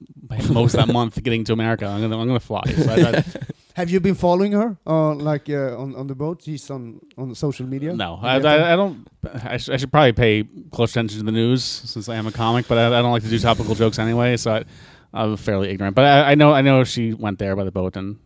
[0.52, 1.86] most of that month getting to America.
[1.88, 2.62] I'm going to I'm going to fly.
[2.66, 3.24] So I, I,
[3.76, 6.44] Have you been following her, uh, like uh, on on the boat?
[6.46, 7.92] She's on on social media.
[7.96, 9.08] no, I, I, I don't.
[9.54, 12.32] I, sh- I should probably pay close attention to the news since I am a
[12.32, 14.38] comic, but I, I don't like to do topical jokes anyway.
[14.38, 14.64] So I,
[15.12, 15.96] I'm fairly ignorant.
[15.96, 18.18] But I, I know I know she went there by the boat and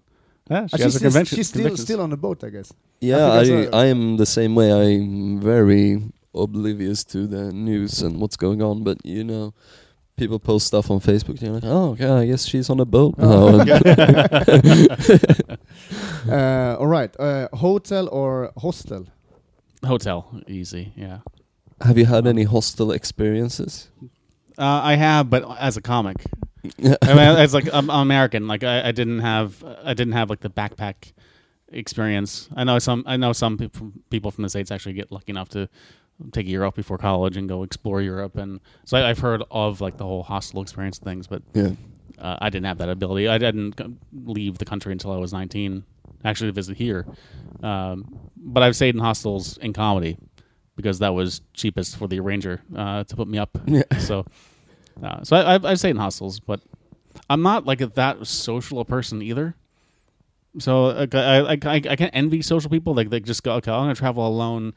[0.52, 1.36] yeah, she Uh, has she's, a convention.
[1.38, 1.88] she's still convictions.
[1.88, 2.74] still on the boat, I guess.
[3.00, 4.70] Yeah, I I, think that's I am the same way.
[4.72, 6.04] I'm very
[6.42, 9.54] oblivious to the news and what's going on, but you know,
[10.18, 11.30] people post stuff on Facebook.
[11.40, 13.76] and You're like, oh, okay, I guess she's on a boat Oh, now.
[14.48, 15.58] and-
[16.30, 17.16] Uh, all right.
[17.20, 19.06] Uh, hotel or hostel?
[19.86, 20.92] hotel easy.
[20.98, 21.20] Yeah,
[21.82, 23.90] Have you had any hostel experiences?
[24.58, 26.18] uh, I have, but as a comic.
[26.84, 28.48] I mean, as like I'm, I'm American.
[28.48, 31.14] Like I, I didn't have I didn't have like the backpack
[31.72, 32.50] experience.
[32.56, 35.30] I know some I know some peop- from- people from the states actually get lucky
[35.32, 35.70] enough to
[36.32, 38.38] take a year off before college and go explore Europe.
[38.38, 41.72] And so I, I've heard of like the whole hostel experience things, but yeah.
[42.18, 43.28] uh, I didn't have that ability.
[43.28, 43.80] I didn't
[44.14, 45.84] leave the country until I was 19,
[46.24, 47.06] actually to visit here.
[47.62, 50.18] Um, but I've stayed in hostels in comedy
[50.76, 53.58] because that was cheapest for the arranger uh, to put me up.
[53.66, 53.84] Yeah.
[54.00, 54.26] So,
[55.04, 56.62] uh, so I, I've, I've stayed in hostels, but
[57.30, 59.56] I'm not like that social a person either.
[60.60, 62.96] So I, I, I, I can't envy social people.
[62.96, 64.74] Like they just go, okay, I'm gonna travel alone.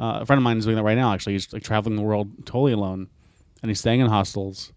[0.00, 1.12] Uh, a friend of mine is doing that right now.
[1.12, 3.08] Actually, he's like traveling the world totally alone,
[3.62, 4.72] and he's staying in hostels.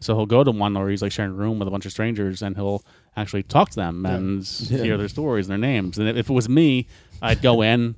[0.00, 1.90] So he'll go to one where he's like sharing a room with a bunch of
[1.92, 2.84] strangers, and he'll
[3.16, 4.78] actually talk to them and Yeah.
[4.82, 5.98] hear their stories and their names.
[5.98, 6.86] And if if it was me,
[7.20, 7.96] I'd go in,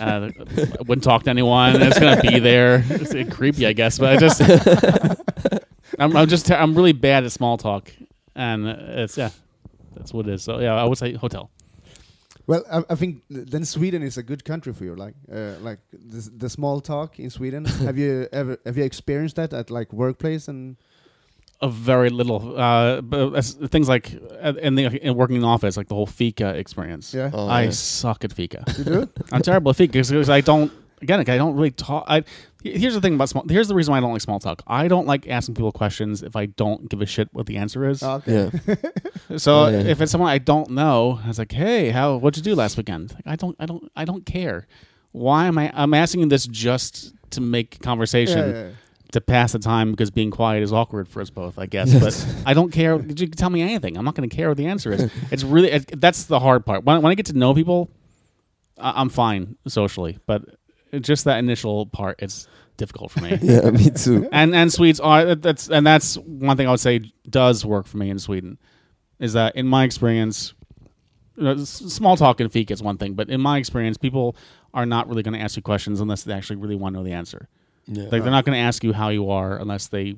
[0.00, 1.82] uh, I wouldn't talk to anyone.
[1.82, 2.84] It's gonna be there.
[2.88, 4.40] It's uh, creepy, I guess, but I just,
[5.98, 7.90] I'm, I'm just, I'm really bad at small talk,
[8.36, 9.30] and it's yeah,
[9.96, 10.44] that's what it is.
[10.44, 11.50] So yeah, I would say hotel.
[12.46, 14.94] Well, I, I think th- then Sweden is a good country for you.
[14.96, 17.64] Like, uh, like the, the small talk in Sweden.
[17.86, 20.76] have you ever have you experienced that at like workplace and?
[21.64, 25.76] a very little uh, but things like uh, in the in working in the office,
[25.76, 27.14] like the whole Fika experience.
[27.14, 27.70] Yeah, Oh, I yeah.
[27.70, 28.64] suck at Fika.
[28.78, 29.08] you do.
[29.32, 30.72] I'm terrible at Fika because I don't.
[31.02, 32.04] Again, I don't really talk.
[32.08, 32.24] I,
[32.62, 33.44] here's the thing about small.
[33.48, 34.62] Here's the reason why I don't like small talk.
[34.66, 37.88] I don't like asking people questions if I don't give a shit what the answer
[37.88, 38.02] is.
[38.02, 38.50] Okay.
[38.66, 38.74] Yeah.
[39.36, 39.80] so oh, yeah.
[39.80, 42.16] if it's someone I don't know, I was like, "Hey, how?
[42.16, 43.56] What'd you do last weekend?" Like, I don't.
[43.58, 43.90] I don't.
[43.96, 44.66] I don't care.
[45.12, 45.70] Why am I?
[45.74, 48.70] I'm asking you this just to make conversation Yeah, yeah, yeah.
[49.12, 51.92] to pass the time because being quiet is awkward for us both, I guess.
[51.94, 52.98] But I don't care.
[53.00, 53.96] You can tell me anything.
[53.96, 55.10] I'm not going to care what the answer is.
[55.30, 56.84] It's really it, that's the hard part.
[56.84, 57.90] When, when I get to know people,
[58.78, 60.56] I, I'm fine socially, but it's
[61.00, 63.38] just that initial part, it's difficult for me.
[63.42, 64.28] yeah, me too.
[64.32, 67.96] and and Swedes are that's and that's one thing I would say does work for
[67.96, 68.58] me in Sweden,
[69.18, 70.54] is that in my experience,
[71.36, 74.36] you know, small talk and fika is one thing, but in my experience, people
[74.74, 77.04] are not really going to ask you questions unless they actually really want to know
[77.04, 77.48] the answer.
[77.86, 78.04] Yeah.
[78.04, 80.16] Like they're not going to ask you how you are unless they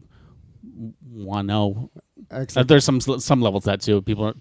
[1.11, 1.91] want to know.
[2.31, 2.63] Exactly.
[2.65, 4.03] there's some some levels that too.
[4.03, 4.35] People are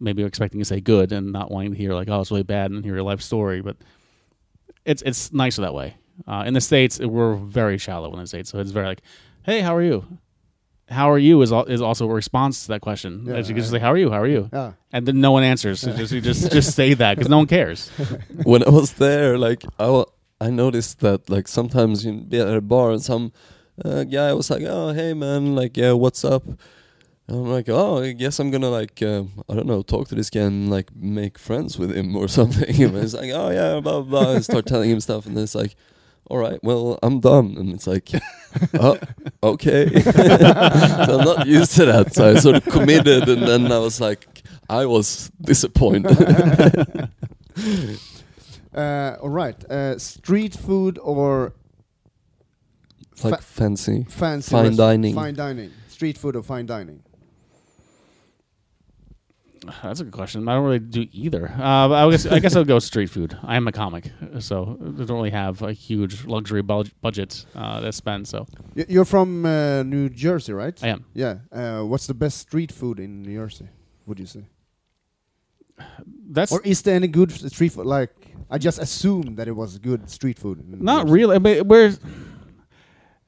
[0.00, 2.44] maybe expecting you to say good and not wanting to hear like oh it's really
[2.44, 3.60] bad and hear your life story.
[3.60, 3.76] But
[4.84, 5.96] it's it's nicer that way.
[6.26, 9.02] Uh, in the states, we're very shallow in the states, so it's very like,
[9.44, 10.18] hey, how are you?
[10.90, 13.24] How are you is al- is also a response to that question.
[13.26, 14.10] Yeah, As you can just say, how are you?
[14.10, 14.48] How are you?
[14.52, 14.72] Yeah.
[14.90, 15.80] And then no one answers.
[15.80, 17.88] So just you just just say that because no one cares.
[18.44, 20.04] when I was there, like I,
[20.40, 23.32] I noticed that like sometimes you'd be at a bar and some
[23.84, 26.42] uh, guy was like, "Oh, hey man, like yeah, what's up?"
[27.28, 30.14] And I'm like, "Oh, I guess I'm gonna like uh, I don't know, talk to
[30.14, 33.80] this guy and like make friends with him or something." and it's like, "Oh yeah,
[33.80, 35.76] blah blah," blah and start telling him stuff, and then it's like.
[36.30, 38.10] All right, well, I'm done, and it's like,
[38.74, 38.98] oh,
[39.42, 39.88] okay.
[40.02, 43.98] so I'm not used to that, so I sort of committed, and then I was
[43.98, 46.18] like, I was disappointed.
[48.74, 49.64] Uh, all right.
[49.70, 51.54] Uh, street food or
[53.24, 54.04] like fa- fancy.
[54.08, 55.14] fancy Fine dining.
[55.14, 55.70] Fine dining.
[55.88, 57.02] Street food or fine dining.
[59.82, 60.48] That's a good question.
[60.48, 61.48] I don't really do either.
[61.48, 63.36] Uh, I guess I guess I'll go street food.
[63.42, 67.80] I am a comic, so I don't really have a huge luxury bud- budget uh,
[67.80, 68.28] to spend.
[68.28, 70.78] So You're from uh, New Jersey, right?
[70.82, 71.04] I am.
[71.14, 71.38] Yeah.
[71.52, 73.68] Uh, what's the best street food in New Jersey?
[74.06, 74.44] Would you say?
[76.30, 77.86] That's Or is there any good street food?
[77.86, 78.10] Like,
[78.50, 80.64] I just assumed that it was good street food.
[80.82, 81.38] not really.
[81.38, 81.94] But we're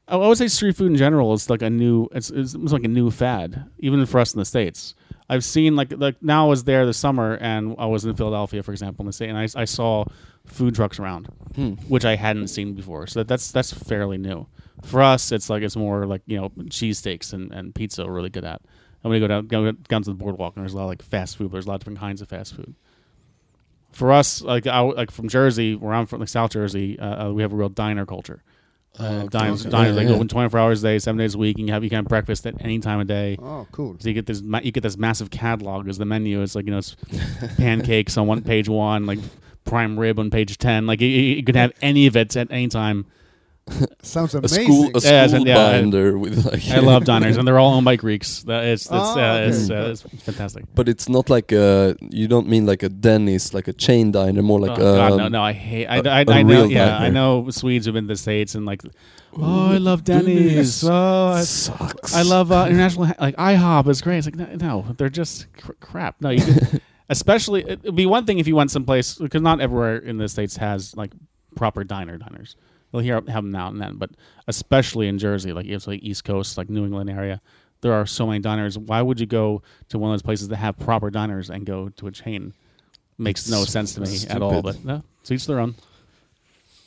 [0.09, 2.09] I would say street food in general is like a new.
[2.13, 4.95] It's it's like a new fad, even for us in the states.
[5.31, 8.65] I've seen like like now I was there this summer and I was in Philadelphia,
[8.65, 10.05] for example, in the state, and I, I saw
[10.45, 11.29] food trucks around.
[11.55, 11.73] Hmm.
[11.89, 13.07] which I hadn't seen before.
[13.07, 14.47] So that, that's that's fairly new.
[14.85, 18.29] For us, it's like it's more like you know cheesesteaks and, and pizza we're really
[18.29, 18.61] good at.
[19.03, 20.89] And when you go down go down to the boardwalk, and there's a lot of
[20.89, 21.53] like fast food.
[21.53, 22.75] There's a lot of different kinds of fast food.
[23.93, 27.33] For us, like I, like from Jersey, where I'm from, like South Jersey, uh, uh,
[27.33, 28.43] we have a real diner culture.
[28.99, 29.29] Uh, okay.
[29.29, 29.71] diners, Okay.
[29.71, 30.15] diners, Yeah, like yeah.
[30.15, 32.07] open 24 hours a day, seven days a week, and you have you can have
[32.07, 33.37] breakfast at any time of day.
[33.41, 33.97] Oh, cool.
[33.99, 36.43] So you get this, you get this massive catalog as the menu.
[36.43, 36.97] It's like you know, it's
[37.57, 39.21] pancakes on one page one, like
[39.65, 40.87] prime rib on page ten.
[40.87, 43.07] Like you, you you can have any of it at any time.
[44.03, 44.65] Sounds A amazing.
[44.65, 46.69] school, a Yeah, school yeah, I- binder with like.
[46.71, 48.43] I love diners, and they're all owned by Greeks.
[48.45, 50.65] That it's it's, Ah, uh, it's, uh, it's fantastic.
[50.75, 51.97] But it's not like a.
[52.11, 55.19] You don't mean like a Denny's, like a chain diner, more like oh, God, um,
[55.19, 55.87] no, no, I hate.
[55.87, 56.63] I, a- I, a I know.
[56.63, 58.83] real Yeah, I know Swedes who've been to the states and like,
[59.37, 60.83] oh, I love Denny's.
[60.85, 62.15] Oh, I, sucks.
[62.15, 64.19] I love uh, international ha- like IHOP is great.
[64.19, 66.21] It's like no, no they're just cr- crap.
[66.21, 69.61] No, you could, especially it would be one thing if you went someplace because not
[69.61, 71.13] everywhere in the states has like
[71.57, 72.57] proper diner diners.
[72.93, 74.11] You'll hear have them now and then, but
[74.49, 77.41] especially in Jersey, like it's like East Coast, like New England area,
[77.83, 78.77] there are so many diners.
[78.79, 81.89] Why would you go to one of those places that have proper diners and go
[81.91, 82.53] to a chain?
[83.19, 84.51] Makes no sense to me at all.
[84.51, 84.63] stupid.
[84.63, 85.75] But no, to each their own.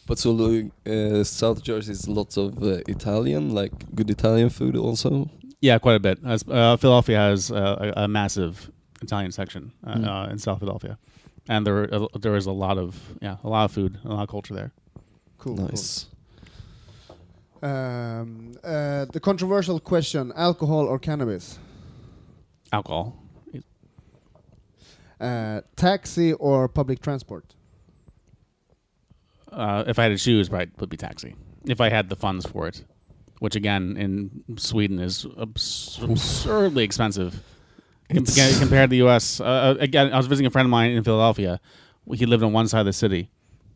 [0.05, 5.29] But so uh, South Jersey is lots of uh, Italian, like good Italian food also.
[5.61, 6.19] Yeah, quite a bit.
[6.25, 6.37] Uh,
[6.75, 8.69] Philadelphia has uh, a, a massive
[9.01, 10.07] Italian section uh, Mm.
[10.27, 10.97] uh, in South Philadelphia,
[11.47, 14.23] and there uh, there is a lot of yeah a lot of food, a lot
[14.23, 14.71] of culture there.
[15.43, 15.57] Cool.
[15.57, 16.07] nice.
[17.61, 17.69] Cool.
[17.69, 21.59] Um, uh, the controversial question: alcohol or cannabis?
[22.71, 23.19] Alcohol.
[25.19, 27.55] Uh, taxi or public transport?
[29.51, 31.35] Uh, if I had to choose, right, would be taxi.
[31.65, 32.83] If I had the funds for it,
[33.39, 37.41] which again in Sweden is abs- absurdly expensive
[38.09, 39.39] Com- compared to the U.S.
[39.39, 41.59] Uh, again, I was visiting a friend of mine in Philadelphia.
[42.13, 43.29] He lived on one side of the city,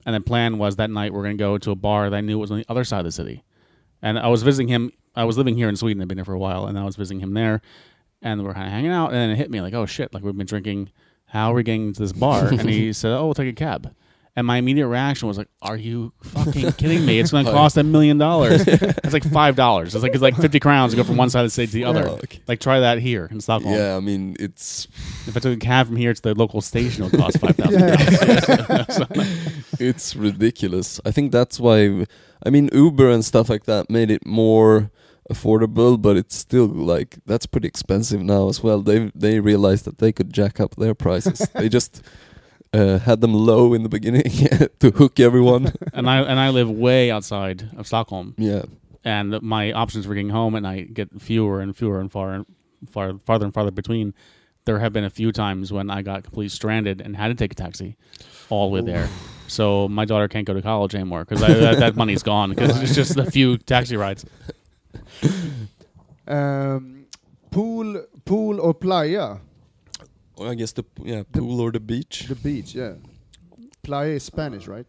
[0.07, 2.21] and the plan was that night we're going to go to a bar that I
[2.21, 3.43] knew was on the other side of the city.
[4.01, 4.93] And I was visiting him.
[5.15, 6.01] I was living here in Sweden.
[6.01, 7.61] I'd been there for a while, and I was visiting him there.
[8.21, 10.13] And we we're kind of hanging out, and then it hit me like, oh shit!
[10.13, 10.91] Like we've been drinking.
[11.25, 12.47] How are we getting to this bar?
[12.53, 13.93] and he said, oh, we'll take a cab.
[14.37, 17.17] And my immediate reaction was like, "Are you fucking kidding me?
[17.19, 18.63] It's going to cost a million dollars.
[18.67, 19.95] It's like five dollars.
[19.95, 21.73] It's like it's like fifty crowns to go from one side of the city to
[21.73, 22.03] the other.
[22.07, 22.39] Yeah.
[22.47, 23.73] Like try that here in Stockholm.
[23.73, 24.87] Yeah, I mean it's
[25.25, 27.55] If I took a cab from here to the local station, it would cost five
[27.55, 27.81] thousand.
[27.81, 29.67] dollars.
[29.79, 31.01] it's ridiculous.
[31.03, 32.05] I think that's why
[32.45, 34.91] I mean Uber and stuff like that made it more
[35.31, 38.81] affordable, but it's still like that's pretty expensive now as well.
[38.81, 41.39] They they realized that they could jack up their prices.
[41.55, 42.03] they just
[42.77, 44.23] uh, had them low in the beginning
[44.79, 45.73] to hook everyone.
[45.93, 48.63] and I and I live way outside of Stockholm, yeah.
[49.03, 52.45] and my options for getting home at night get fewer and fewer and far and
[52.89, 54.13] far farther and farther between.
[54.65, 57.53] There have been a few times when I got completely stranded and had to take
[57.53, 57.95] a taxi
[58.49, 59.07] all the way there.
[59.47, 62.93] So my daughter can't go to college anymore because that, that money's gone because it's
[62.93, 64.25] just a few taxi rides.
[66.27, 67.05] Um,
[67.51, 69.37] pool, pool or playa?
[70.37, 72.27] Or I guess the yeah pool or the beach.
[72.27, 72.93] The beach, yeah.
[73.83, 74.85] Playa is Spanish, right?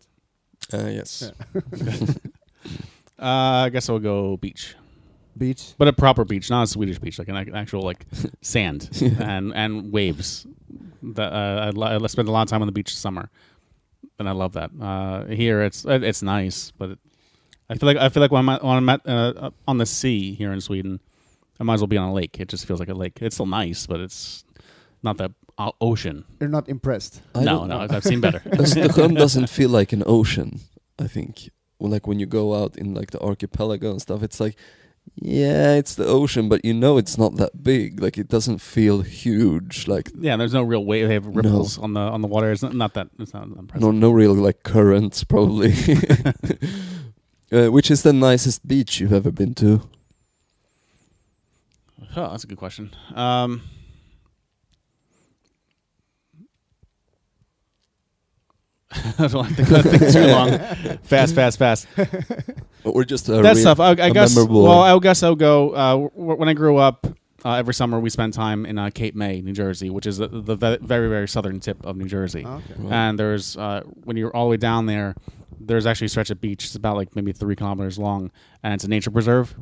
[0.73, 1.33] Uh, yes.
[3.21, 4.77] Uh, I guess I'll go beach.
[5.37, 5.75] Beach.
[5.79, 8.07] but a proper beach, not a Swedish beach, like an actual like
[8.43, 10.47] sand and and waves.
[11.03, 13.31] That uh, I, lo- I spent a lot of time on the beach this summer,
[14.19, 14.71] and I love that.
[14.81, 16.99] Uh, here, it's it's nice, but it,
[17.71, 19.87] I feel like I feel like when I'm at, when I'm at, uh, on the
[19.87, 21.01] sea here in Sweden,
[21.61, 22.39] I might as well be on a lake.
[22.41, 23.19] It just feels like a lake.
[23.21, 24.45] It's still nice, but it's
[25.03, 26.25] not the uh, ocean.
[26.41, 27.21] You're not impressed.
[27.35, 28.41] I no, no, I've seen better.
[28.45, 30.61] Östersjön doesn't feel like an ocean.
[30.99, 34.41] I think, well, like when you go out in like the archipelago and stuff, it's
[34.41, 34.57] like,
[35.15, 38.01] yeah, it's the ocean, but you know it's not that big.
[38.01, 39.89] Like it doesn't feel huge.
[39.89, 41.09] Like yeah, there's no real wave.
[41.09, 42.53] They have ripples on the on the water.
[42.53, 43.09] It's not, not that.
[43.19, 43.81] It's not impressive.
[43.81, 45.73] no, no real like currents probably.
[47.53, 49.89] uh, which is the nicest beach you've ever been to?
[52.17, 52.95] Oh, that's a good question.
[53.15, 53.63] Um,
[58.93, 60.49] I don't want to think, think too long.
[61.03, 61.87] Fast, fast, fast.
[62.85, 63.81] Or just a that real- stuff.
[63.81, 64.35] I, I a guess.
[64.35, 65.71] memorable- Well, I guess I'll go.
[65.71, 67.07] Uh, w- when I grew up,
[67.45, 70.29] uh, every summer we spent time in uh, Cape May, New Jersey, which is the,
[70.29, 72.45] the ve- very, very southern tip of New Jersey.
[72.47, 72.65] Ah, okay.
[72.79, 72.93] Right.
[72.93, 75.15] And there's uh, when you're all the way down there,
[75.61, 76.65] there's actually a stretch of beach.
[76.65, 78.31] It's about like maybe three kilometers long,
[78.63, 79.55] and it's a nature preserve.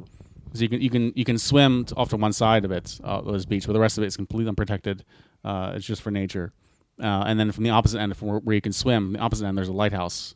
[0.55, 2.99] So you can you can you can swim to, off to one side of it,
[3.05, 5.05] uh, this beach, but the rest of it is completely unprotected.
[5.45, 6.53] Uh, it's just for nature.
[7.01, 9.45] Uh, and then from the opposite end, from where, where you can swim, the opposite
[9.47, 10.35] end, there's a lighthouse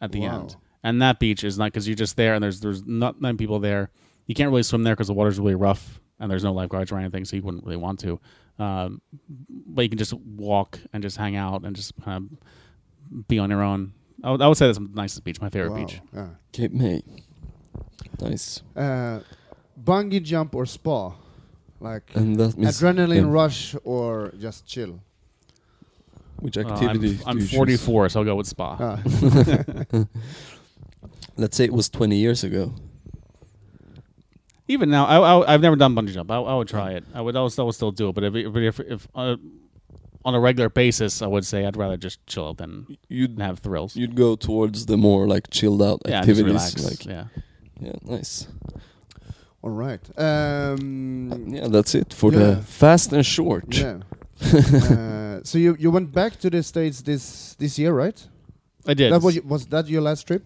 [0.00, 0.40] at the Wow.
[0.40, 0.56] end.
[0.82, 3.58] And that beach is not because you're just there, and there's there's not many people
[3.58, 3.90] there.
[4.26, 6.98] You can't really swim there because the water's really rough, and there's no lifeguards or
[6.98, 8.20] anything, so you wouldn't really want to.
[8.58, 9.00] Um,
[9.48, 12.28] but you can just walk and just hang out and just kind
[13.10, 13.94] of be on your own.
[14.22, 15.76] I would, I would say that's the nicest beach, my favorite Wow.
[15.86, 16.00] beach.
[16.14, 16.28] Yeah.
[16.52, 17.02] Cape May.
[18.20, 18.62] Nice.
[18.76, 19.20] Uh,
[19.82, 21.12] bungee jump or spa?
[21.80, 23.32] Like And that means adrenaline yeah.
[23.32, 25.00] rush or just chill?
[26.40, 27.18] Which Uh, I'm, activity?
[27.26, 27.56] I'm do you choose?
[27.56, 28.76] 44, so I'll go with spa.
[28.80, 29.00] Ah.
[31.36, 32.72] Let's say it was 20 years ago.
[34.68, 36.30] Even now, I, I, I've never done bungee jump.
[36.30, 37.04] I, I would try it.
[37.12, 38.14] I would, I would, I would still do it.
[38.14, 39.36] But if, if, if, if uh,
[40.24, 43.94] on a regular basis, I would say I'd rather just chill than You'd have thrills.
[43.94, 46.74] you'd go towards the more like chilled out yeah, just activities.
[46.76, 46.84] relax.
[46.84, 47.24] Like yeah.
[47.80, 48.46] yeah, nice.
[49.60, 50.00] All right.
[50.18, 52.38] Um, Yeah, that's it for Yeah.
[52.38, 53.76] the fast and short.
[53.76, 53.98] yeah.
[54.42, 58.18] uh, so you you went back to the states this this year, right?
[58.86, 59.12] I did.
[59.12, 60.42] That was was that your last trip?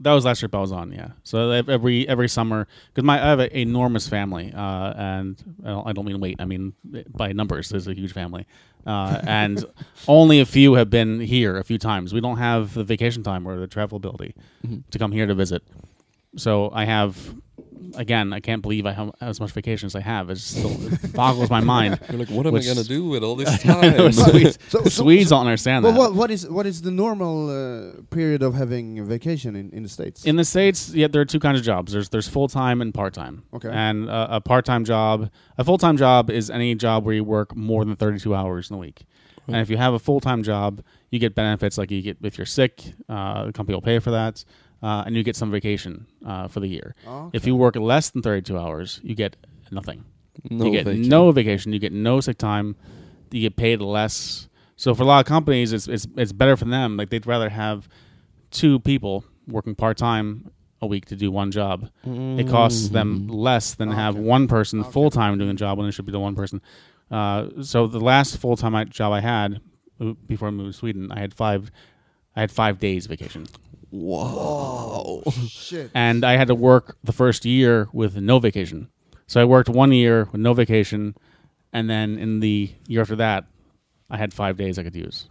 [0.00, 0.92] That was last trip I was on.
[0.92, 1.10] Yeah.
[1.24, 5.86] So every every summer, because my I have an enormous family, uh, and I don't,
[5.88, 6.36] I don't mean weight.
[6.40, 6.72] I mean
[7.16, 7.68] by numbers.
[7.68, 8.46] There's a huge family,
[8.86, 9.64] uh, and
[10.08, 12.12] only a few have been here a few times.
[12.14, 14.82] We don't have the vacation time or the travel ability Mhm.
[14.90, 15.62] to come here to visit.
[16.36, 17.14] So I have.
[17.96, 20.30] Again, I can't believe I have as much vacation as I have.
[20.30, 20.76] It still
[21.14, 21.98] boggles my mind.
[22.10, 24.12] You're like, what am Which- I gonna do with all this I know, time?
[24.12, 25.98] Swedes, So- the so- Swedes don't understand Well, that.
[25.98, 29.82] what what is what is the normal uh, period of having a vacation in, in
[29.82, 30.24] the states?
[30.24, 31.92] In the states, yeah, there are two kinds of jobs.
[31.92, 33.44] There's there's full time and part time.
[33.54, 33.70] Okay.
[33.72, 37.24] And uh, a part time job, a full time job is any job where you
[37.24, 39.04] work more than 32 hours in a week.
[39.46, 42.36] And if you have a full time job, you get benefits like you get if
[42.36, 44.44] you're sick, uh, the company will pay for that,
[44.82, 46.94] uh, and you get some vacation uh, for the year.
[47.06, 49.36] Oh, If you work less than 32 hours, you get
[49.70, 50.04] nothing.
[50.50, 51.08] no you get vacation.
[51.08, 51.72] no vacation.
[51.72, 52.76] You get no sick time.
[53.30, 54.48] You get paid less.
[54.76, 56.96] So for a lot of companies, it's it's it's better for them.
[56.96, 57.88] Like they'd rather have
[58.50, 60.50] two people working part time
[60.80, 61.90] a week to do one job.
[62.04, 63.34] It costs them Mm.
[63.34, 64.90] less than have one person Okay.
[64.90, 66.60] full time doing a job when it should be the one person.
[67.10, 69.60] Uh, so the last full time job I had
[70.00, 71.70] uh, before I moved to Sweden, I had five.
[72.36, 73.46] I had five days vacation,
[73.90, 75.22] Wow.
[75.48, 75.90] Shit.
[75.94, 78.88] and I had to work the first year with no vacation.
[79.26, 81.14] So I worked one year with no vacation,
[81.72, 83.44] and then in the year after that,
[84.10, 85.28] I had five days I could use.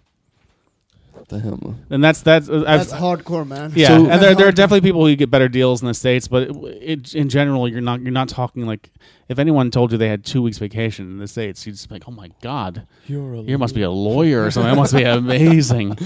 [1.28, 1.86] Damn.
[1.90, 3.74] And that's that's, uh, That's I've- hardcore, man.
[3.76, 6.28] Yeah, So- and there, there are definitely people who get better deals in the states,
[6.28, 8.90] but it, it, in general, you're not you're not talking like
[9.30, 11.96] if anyone told you they had two weeks vacation in the states, you'd just be
[11.96, 14.72] like, oh my god, You're a you must be a lawyer or something.
[14.72, 15.92] That must be amazing.
[15.92, 16.00] and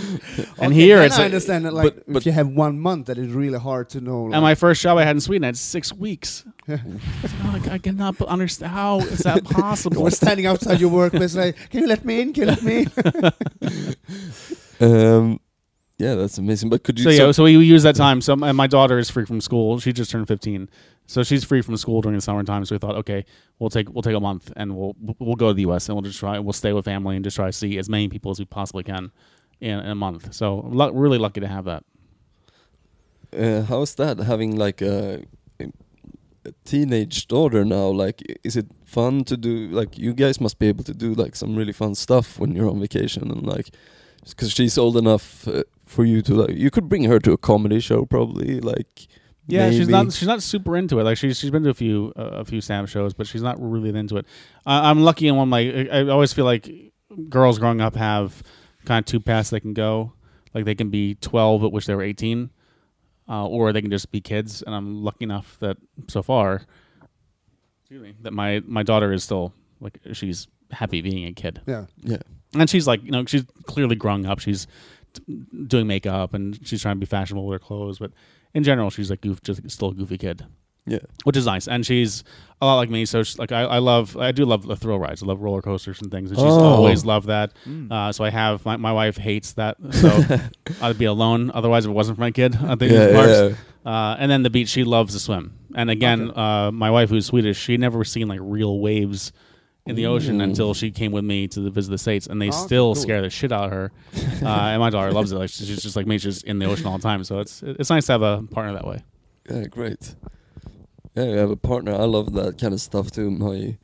[0.60, 1.74] Okay, here then it's I like, understand that.
[1.74, 4.24] Like, but- but- if you have one month, that is really hard to know.
[4.24, 6.46] Like, and my first job I had in Sweden I had six weeks.
[6.68, 10.02] I'm like, I cannot understand how is that possible.
[10.04, 12.34] we're standing outside your workplace, like, can you let me in?
[12.34, 12.88] Can you let me
[13.62, 13.94] in?
[14.82, 15.40] Um,
[15.98, 16.70] yeah, that's amazing.
[16.70, 17.04] But could you?
[17.04, 18.22] So yeah, so we use that time.
[18.22, 19.80] So and my daughter is free from school.
[19.80, 20.68] She just turned 15,
[21.06, 22.66] so she's free from school during the summertime.
[22.66, 23.24] So we thought, okay,
[23.60, 25.88] we'll take we'll take a month and we'll we'll go to the U.S.
[25.90, 28.08] and we'll just try we'll stay with family and just try to see as many
[28.10, 29.12] people as we possibly can
[29.60, 30.34] in, in a month.
[30.34, 31.84] So lu- really lucky to have that.
[33.38, 35.24] uh, how's that having like a,
[35.60, 37.88] a teenage daughter now?
[37.88, 39.68] Like, is it fun to do?
[39.68, 42.70] Like, you guys must be able to do like some really fun stuff when you're
[42.70, 43.70] on vacation and like,
[44.28, 46.56] because she's old enough uh, for you to like.
[46.56, 48.60] You could bring her to a comedy show probably.
[48.60, 49.08] Like,
[49.48, 51.04] Yeah, she's not she's not super into it.
[51.04, 53.58] Like she's she's been to a few uh, a few stand shows, but she's not
[53.60, 54.26] really into it.
[54.66, 55.88] Uh, I'm lucky in one of my.
[55.92, 56.70] I I always feel like
[57.30, 58.42] girls growing up have
[58.86, 60.14] kind of two paths they can go.
[60.54, 62.50] Like they can be 12 at which they were 18,
[63.30, 64.62] uh, or they can just be kids.
[64.62, 66.64] And I'm lucky enough that so far,
[67.82, 71.86] excuse me, that my my daughter is still like she's happy being a kid, Yeah.
[72.02, 72.18] Yeah.
[72.54, 74.40] And she's like you know she's clearly growing up.
[74.40, 74.68] She's
[75.14, 75.22] t-
[75.68, 78.12] doing makeup and she's trying to be fashionable with her clothes, but
[78.54, 80.46] in general, she's like goof, just still a goofy kid
[80.86, 81.00] Yeah.
[81.24, 81.68] which is nice.
[81.70, 82.24] And she's
[82.62, 83.06] a lot like me.
[83.06, 85.24] So she's, like I, I love, I do love the thrill rides.
[85.24, 86.32] I love roller coasters and things.
[86.32, 86.60] And she's Oh.
[86.60, 87.54] always loved that.
[87.90, 89.78] Uh, so I have my, my wife hates that.
[89.92, 90.40] So
[90.82, 92.56] I'd be alone otherwise if it wasn't for my kid.
[92.58, 93.58] I think Yeah, it's parks.
[93.86, 93.90] yeah.
[93.92, 95.54] Uh, and then the beach, she loves to swim.
[95.76, 99.32] And again, uh, my wife who's Swedish, she never seen like real waves
[99.88, 100.44] in the ocean Ooh.
[100.44, 103.02] until she came with me to the, visit the states, and they Oh, still cool.
[103.02, 103.92] scare the shit out of her.
[104.42, 105.36] Uh, and my daughter loves it.
[105.38, 107.24] Like she's just like me, she's in the ocean all the time.
[107.24, 109.04] So it's it's nice to have a partner that way.
[109.50, 110.16] Yeah, great.
[111.16, 111.94] Yeah, you have a partner.
[111.94, 113.30] I love that kind of stuff too.
[113.30, 113.78] My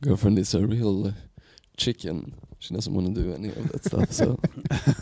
[0.00, 1.12] girlfriend is a real
[1.76, 2.34] chicken.
[2.60, 4.12] She doesn't want to do any of that stuff.
[4.12, 4.38] So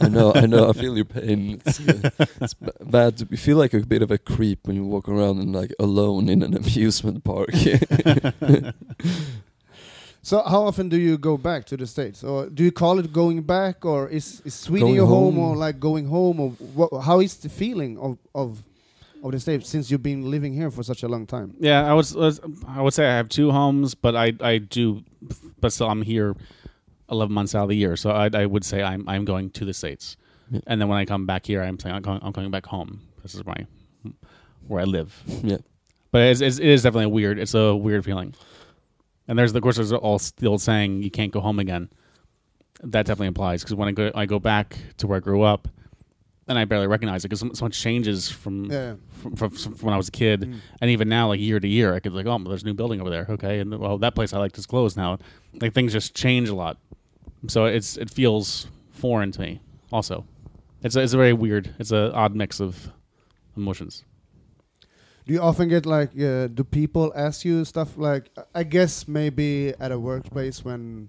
[0.00, 1.60] I know, I know, I feel your pain.
[1.66, 3.18] It's, uh, it's b- bad.
[3.18, 5.72] To, you feel like a bit of a creep when you walk around and like
[5.78, 7.50] alone in an amusement park.
[10.24, 13.12] So how often do you go back to the states, or do you call it
[13.12, 15.50] going back, or is, is Sweden Going your home, home.
[15.50, 18.62] or like going home, or what, how is the feeling of of
[19.22, 21.54] of the states since you've been living here for such a long time?
[21.60, 25.02] Yeah, I was, was I would say I have two homes, but I I do,
[25.60, 26.34] but still I'm here
[27.10, 29.64] eleven months out of the year, so I, I would say I'm I'm going to
[29.66, 30.16] the states,
[30.50, 30.60] Yeah.
[30.66, 33.00] and then when I come back here, I'm saying I'm going, I'm coming back home.
[33.22, 33.56] This is my
[34.68, 35.12] where I live,
[35.42, 35.58] yeah,
[36.12, 37.38] but it's, it's, it is definitely a weird.
[37.38, 38.32] It's a weird feeling,
[39.28, 41.88] and there's of course there's all the old saying you can't go home again.
[42.82, 45.68] That definitely implies because when I go I go back to where I grew up,
[46.48, 48.94] and I barely recognize it because so, so much changes from Yeah.
[49.22, 50.56] from, from, from when I was a kid, Mm.
[50.82, 53.00] and even now, like year to year, I could like, oh, there's a new building
[53.00, 55.18] over there, okay, and well, that place I liked is closed now.
[55.60, 56.76] Like things just change a lot,
[57.46, 59.60] so it's it feels foreign to me.
[59.92, 60.26] Also,
[60.82, 62.90] it's a, it's a very weird, it's a odd mix of
[63.56, 64.04] emotions.
[65.26, 69.72] Do you often get like, uh, do people ask you stuff like, I guess maybe
[69.80, 71.08] at a workplace when,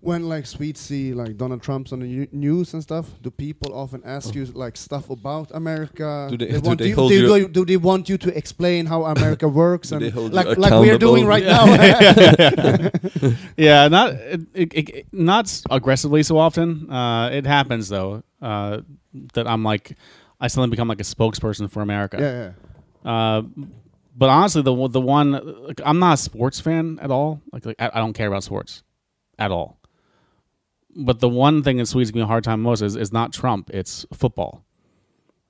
[0.00, 4.02] when like Swedes see like Donald Trump's on the news and stuff, do people often
[4.04, 6.28] ask you like stuff about America?
[6.30, 8.36] Do they- do want they you, hold do, you- you- do they want you to
[8.36, 10.02] explain how America works and
[10.34, 11.78] like like we're doing accountable?
[11.78, 12.90] right
[13.24, 13.32] now?
[13.56, 16.90] yeah, not it, it, it, not aggressively so often.
[16.90, 18.82] Uh, it happens though uh,
[19.32, 19.96] that I'm like,
[20.38, 22.18] I suddenly become like a spokesperson for America.
[22.20, 22.52] yeah, yeah.
[23.06, 23.42] Uh,
[24.16, 25.30] but honestly, the one- the one
[25.66, 27.40] like, I'm not a sports fan at all.
[27.52, 28.82] Like, like I, I don't care about sports
[29.38, 29.78] at all.
[30.94, 33.32] But the one thing that Swedes give me a hard time most is, is not
[33.32, 33.70] Trump.
[33.72, 34.64] It's football.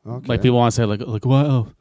[0.06, 0.26] Okay.
[0.26, 1.72] Like people want to say like like why oh,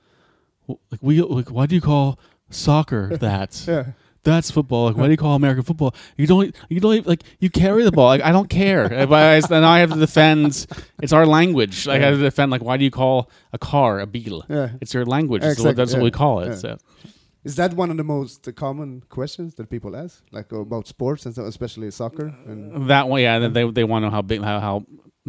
[0.68, 2.20] like we like why do you call
[2.50, 3.64] soccer that?
[3.68, 3.86] Yeah.
[4.26, 4.88] That's football.
[4.88, 5.96] Like, why do you call American football?
[6.18, 6.54] You don't.
[6.68, 7.24] You don't even- like.
[7.40, 8.08] You carry the ball.
[8.08, 8.92] Like, I don't care.
[9.06, 10.66] If I, then I have to defend.
[11.02, 11.86] It's our language.
[11.88, 12.52] Like, I have to defend.
[12.52, 14.44] Like, why do you call a car a beetle?
[14.50, 14.70] Yeah.
[14.82, 15.44] It's your language.
[15.44, 16.58] What- Exactly, that's what we call it.
[16.58, 16.78] So.
[17.46, 21.36] Is that one of the most common questions that people ask, like about sports and
[21.36, 22.34] so especially soccer?
[22.48, 23.38] And That one, yeah.
[23.48, 24.86] They they want to know how big how, how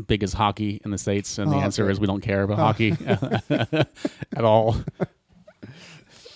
[0.06, 1.92] big is hockey in the states, and the Oh, answer okay.
[1.92, 2.62] is we don't care about Oh.
[2.68, 2.90] hockey
[4.36, 4.76] at all.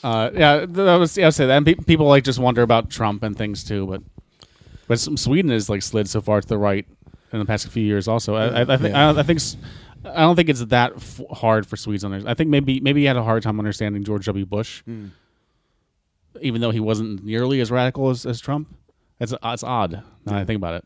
[0.03, 1.17] Uh, yeah, th- that was.
[1.19, 1.57] Yeah, I would say that.
[1.57, 4.03] And pe- people like just wonder about Trump and things too, but
[4.89, 6.87] but Sweden has like slid so far to the right
[7.33, 8.09] in the past few years.
[8.09, 9.11] Also, I, I, I think Yeah.
[9.11, 9.41] I, I think
[10.05, 12.03] I don't think it's that f- hard for Swedes.
[12.05, 14.47] On I think maybe maybe he had a hard time understanding George W.
[14.47, 14.83] Bush,
[16.41, 18.75] even though he wasn't nearly as radical as, as Trump.
[19.21, 20.85] It's it's odd now that I think about it.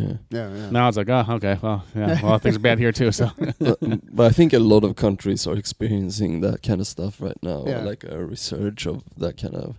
[0.00, 0.16] Yeah.
[0.30, 0.70] Yeah, yeah.
[0.70, 3.10] Now it's like, oh, okay, well, yeah, well, things are bad here too.
[3.12, 3.78] So but,
[4.16, 7.64] but I think a lot of countries are experiencing that kind of stuff right now,
[7.66, 7.80] Yeah.
[7.82, 9.76] like a resurge of that kind of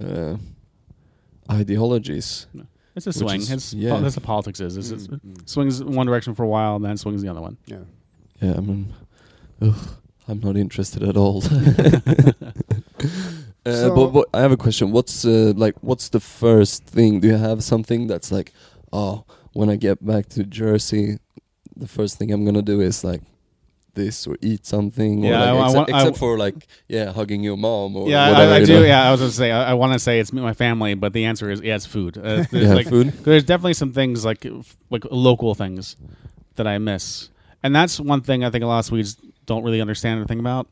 [0.00, 0.36] uh,
[1.50, 2.46] ideologies.
[2.96, 3.40] it's a swing.
[3.40, 3.98] is- it's yeah.
[4.00, 4.76] that's what politics is.
[4.76, 5.48] It's, it's- Mm, mm.
[5.48, 7.56] swings one direction for a while, and then swings the other one.
[7.66, 7.78] Yeah.
[8.40, 8.92] Yeah, I mean,
[9.62, 9.74] ugh,
[10.28, 11.42] I'm not interested at all.
[11.44, 11.50] uh,
[13.66, 14.90] So- but, but I have a question.
[14.92, 15.74] What's uh, like?
[15.82, 17.20] What's the first thing?
[17.20, 18.52] Do you have something that's like,
[18.94, 21.18] oh, when I get back to Jersey,
[21.76, 23.22] the first thing I'm gonna do is like
[23.94, 25.22] this or eat something.
[25.22, 28.30] Yeah, I- like, I except, I except for like, yeah, hugging your mom or Yeah,
[28.30, 28.52] whatever.
[28.52, 28.74] I, I do.
[28.80, 28.82] know.
[28.82, 31.12] Yeah, I was going to say I, I want to say it's my family, but
[31.12, 32.16] the answer is yeah, it's food.
[32.18, 33.12] Uh, there's Yeah, like food.
[33.24, 34.46] there's definitely some things like
[34.90, 35.96] like local things
[36.56, 37.30] that I miss,
[37.62, 39.16] and that's one thing I think a lot of Swedes
[39.46, 40.68] don't really understand or think about.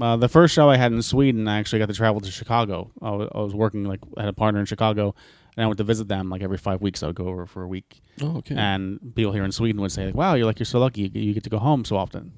[0.00, 2.90] Uh, the first show I had in Sweden, I actually got to travel to Chicago.
[3.02, 5.14] I was, I was working like I had a partner in Chicago,
[5.58, 7.02] and I went to visit them like every five weeks.
[7.02, 8.54] I would go over for a week, Oh, okay.
[8.54, 11.10] and people here in Sweden would say, like, "Wow, you're like you're so lucky you,
[11.20, 12.32] you get to go home so often."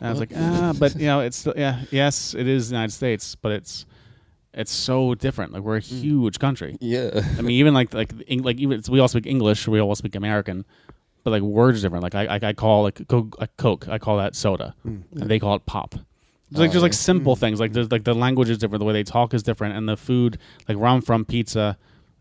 [0.00, 2.76] And I was like, ah, but you know, it's still, yeah, yes, it is the
[2.76, 3.84] United States, but it's
[4.54, 5.52] it's so different.
[5.52, 6.00] Like we're a mm.
[6.00, 6.78] huge country.
[6.80, 7.10] yeah.
[7.38, 10.64] I mean, even like like like even we all speak English, we all speak American,
[11.24, 12.04] but like words are different.
[12.04, 15.02] Like I I, I call like Coke, a Coke, I call that soda, mm.
[15.20, 15.94] and they call it pop.
[16.50, 16.96] It's like Oh, just like yeah.
[17.12, 17.40] simple mm.
[17.40, 17.60] things.
[17.60, 19.96] Like there's like the language is different, the way they talk is different, and the
[19.98, 21.76] food like where I'm from, pizza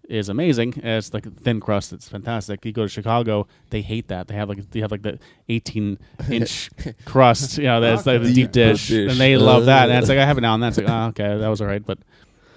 [0.09, 0.73] is amazing.
[0.77, 1.93] It's like a thin crust.
[1.93, 2.63] It's fantastic.
[2.65, 4.27] You go to Chicago, they hate that.
[4.27, 5.97] They have like they have like the 18
[6.31, 6.69] inch
[7.05, 7.57] crust.
[7.57, 9.11] You know, that's like the Deep deep dish, dish.
[9.11, 9.89] and they love that.
[9.89, 9.99] And Uh.
[9.99, 11.85] it's like I have it now and that's like oh, okay, that was all right,
[11.85, 11.99] but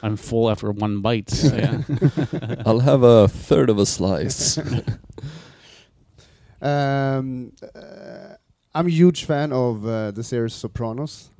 [0.02, 1.28] I'm full after one bite.
[1.30, 1.82] So, yeah.
[2.66, 4.58] I'll have a third of a slice.
[6.60, 8.34] Um, uh,
[8.74, 11.30] I'm a huge fan of uh, the series Sopranos.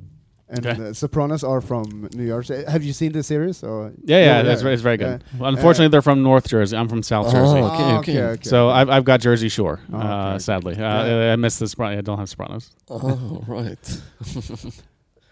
[0.51, 0.83] And Okay.
[0.89, 2.51] uh, Sopranos are from New York.
[2.51, 3.63] Uh, Have you seen the series?
[3.63, 5.23] Or Yeah, yeah, that's very, it's very good.
[5.39, 6.75] Well, unfortunately, they're from North Jersey.
[6.77, 7.33] I'm from South Oh.
[7.33, 7.59] Jersey,
[8.01, 8.49] Okay, Ah, okay.
[8.49, 9.79] so I've, I've got Jersey Shore.
[9.93, 10.39] Oh, uh, okay.
[10.39, 11.33] Sadly, uh, Yeah.
[11.33, 11.99] I missed the Sopranos.
[11.99, 12.71] I don't have Sopranos.
[12.89, 14.01] oh, right.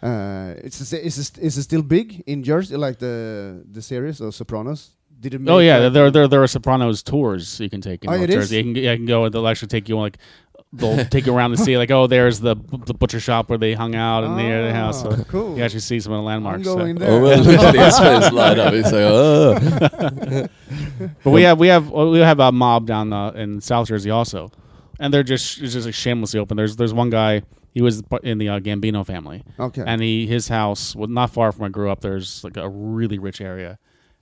[0.02, 3.80] Uh, it's a, se- is it, is it still big in Jersey, like the the
[3.80, 4.90] series or Sopranos?
[5.18, 5.40] Did it?
[5.40, 8.24] Make Oh yeah, there there there are Sopranos tours you can take in Oh, North
[8.24, 8.36] it is?
[8.36, 8.56] Jersey.
[8.58, 9.28] You can yeah, you can go.
[9.30, 10.18] They'll actually take you on like.
[10.72, 12.56] They'll take you around and see like oh there's the
[12.86, 15.00] the butcher shop where they hung out in the, the house.
[15.02, 15.56] So Ah, cool.
[15.56, 16.64] you actually see some of the I'm landmarks.
[16.64, 16.76] so.
[16.92, 17.10] there.
[17.10, 18.72] Oh well, look at his face light up.
[18.74, 20.48] He's like, oh.
[21.24, 24.50] But we have we have we have a mob down uh, in South Jersey also,
[24.98, 26.56] and they're just it's just like shamelessly open.
[26.56, 27.42] There's there's one guy
[27.72, 29.84] he was in the uh, Gambino family, Okay.
[29.86, 32.00] and he his house well not far from where I grew up.
[32.00, 33.78] There's like a really rich area,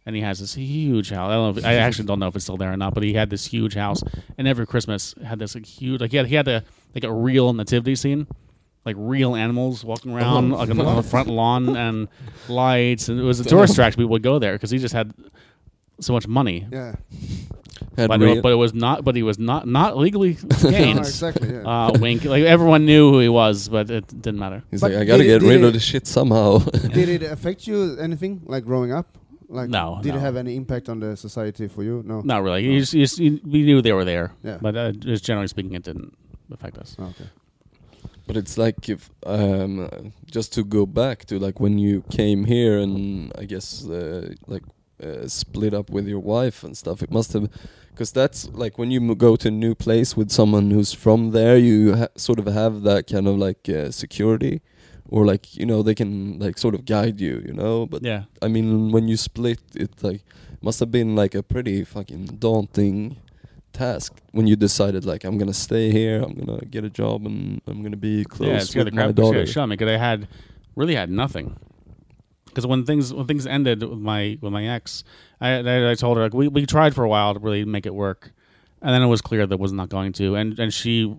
[0.06, 1.30] and he has this huge house.
[1.30, 1.58] I don't know.
[1.60, 3.46] If, I actually don't know if it's still there or not, but he had this
[3.46, 4.02] huge house,
[4.38, 6.62] and every Christmas had this like huge like he had he had a
[6.94, 8.26] like a real nativity scene.
[8.86, 12.06] Like real animals walking around Oh, like on, the- on the front lawn and
[12.50, 13.96] lights, and it was a tourist attraction.
[13.98, 15.14] People would go there because he just had
[16.00, 16.66] so much money.
[16.70, 16.94] yeah.
[17.96, 19.04] Had But, real- it, but it was not.
[19.04, 20.98] But he was not not legally No, gained.
[20.98, 21.48] exactly.
[21.50, 21.60] Yeah.
[21.62, 22.24] uh, wink.
[22.24, 24.62] Like everyone knew who he was, but it didn't matter.
[24.70, 26.58] He's But like, I gotta get it- rid did of this shit somehow.
[26.58, 29.16] did it affect you anything like growing up?
[29.54, 30.18] Like, No, Did no.
[30.18, 32.02] it have any impact on the society for you?
[32.04, 32.20] No.
[32.22, 32.64] Not really.
[32.64, 34.58] You just, you just, you, we knew they were there, Yeah.
[34.60, 36.12] but uh, just generally speaking, it didn't
[36.52, 36.96] affect us.
[36.98, 37.28] Oh, okay.
[38.26, 39.88] But it's like if um, uh,
[40.30, 44.62] just to go back to like when you came here and I guess uh, like
[45.02, 47.02] uh, split up with your wife and stuff.
[47.02, 47.50] It must have
[47.90, 51.32] because that's like when you m- go to a new place with someone who's from
[51.32, 54.62] there, you ha- sort of have that kind of like uh, security,
[55.08, 57.86] or like you know they can like sort of guide you, you know.
[57.86, 58.24] But Yeah.
[58.42, 60.22] I mean, when you split, it like
[60.62, 63.16] must have been like a pretty fucking daunting
[63.72, 67.60] task when you decided like I'm gonna stay here, I'm gonna get a job, and
[67.66, 69.46] I'm gonna be close yeah, it's got the with my daughter.
[69.46, 70.28] shut me because I had
[70.76, 71.56] really had nothing.
[72.46, 75.02] Because when things when things ended with my with my ex,
[75.40, 77.84] I, I I told her like we we tried for a while to really make
[77.84, 78.32] it work,
[78.80, 81.14] and then it was clear that it was not going to, and and she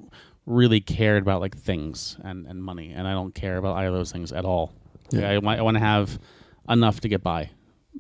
[0.46, 3.94] really cared about like things and and money, and I don't care about either of
[3.96, 4.74] those things at all.
[5.12, 5.30] Like, Yeah.
[5.32, 6.20] I want I want to have
[6.70, 7.50] enough to get by,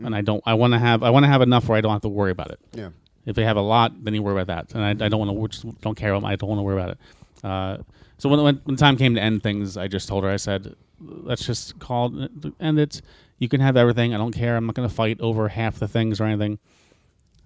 [0.03, 1.91] and I don't I want to have I want to have enough where I don't
[1.91, 2.59] have to worry about it.
[2.73, 2.89] Yeah.
[3.25, 5.53] If they have a lot, then you worry about that, and I, I don't want
[5.53, 6.97] to don't care I don't want to worry about it.
[7.43, 7.77] Uh,
[8.17, 10.75] so when, when when time came to end things, I just told her I said,
[11.01, 13.01] "Let's just call it, end it.
[13.39, 14.13] You can have everything.
[14.13, 14.55] I don't care.
[14.55, 16.59] I'm not going to fight over half the things or anything."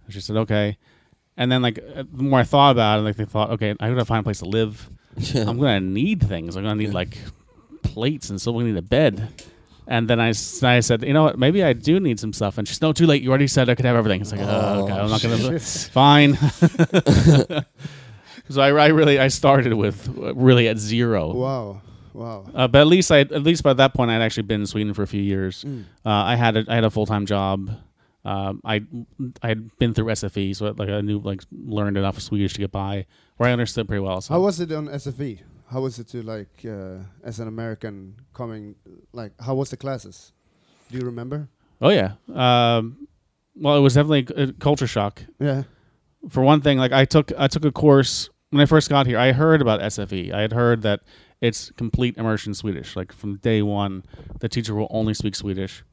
[0.10, 0.78] She said, "Okay."
[1.40, 3.90] And then like uh, the more I thought about it, like they thought, "Okay, I
[3.90, 4.90] gotta find a place to live.
[5.18, 5.50] Yeah.
[5.50, 6.56] I'm gonna need things.
[6.56, 6.94] I'm gonna need Yeah.
[7.02, 7.18] like
[7.82, 9.28] plates and so we need a bed."
[9.88, 11.40] And then I, s- I said, you know what?
[11.40, 12.60] Maybe I do need some stuff.
[12.60, 13.24] And she's no, too late.
[13.24, 14.22] You already said I could have everything.
[14.22, 15.60] It's like, oh, okay, I'm not gonna.
[15.60, 16.36] Fine.
[18.50, 21.34] so I, I really I started with uh, really at zero.
[21.34, 21.82] Wow,
[22.14, 22.46] wow.
[22.54, 24.94] Uh, but at least I at least by that point I'd actually been in Sweden
[24.94, 25.64] for a few years.
[25.64, 25.84] Mm.
[26.06, 27.72] Uh, I had a, I had a full time job.
[28.26, 28.82] Um, I
[29.42, 32.72] I had been through SFI, so like I knew like learned enough Swedish to get
[32.72, 33.06] by,
[33.38, 34.22] where I understood pretty well.
[34.22, 35.40] So How was it on SFI?
[35.72, 38.76] How was it to like uh, as an American coming?
[39.14, 40.34] Like, how was the classes?
[40.92, 41.50] Do you remember?
[41.82, 43.08] oh yeah, um,
[43.56, 45.24] well it was definitely a culture shock.
[45.40, 45.64] Yeah.
[46.30, 49.18] For one thing, like I took I took a course when I first got here.
[49.18, 50.34] I heard about SFI.
[50.34, 51.00] I had heard that
[51.40, 52.98] it's complete immersion Swedish.
[52.98, 54.04] Like from day one,
[54.42, 55.84] the teacher will only speak Swedish,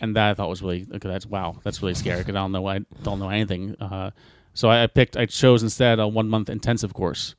[0.00, 1.08] and that I thought was really okay.
[1.08, 3.74] That's wow, that's really scary because I don't know I don't know anything.
[3.80, 4.10] Uh,
[4.54, 7.34] so I, I picked I chose instead a one month intensive course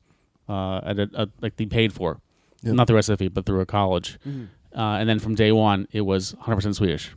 [0.48, 2.20] uh, at a, a, like they paid for,
[2.62, 2.72] Yeah.
[2.72, 4.78] not through SFI but through a college, Mm-hmm.
[4.78, 7.14] uh, and then from day one it was 100 percent Swedish.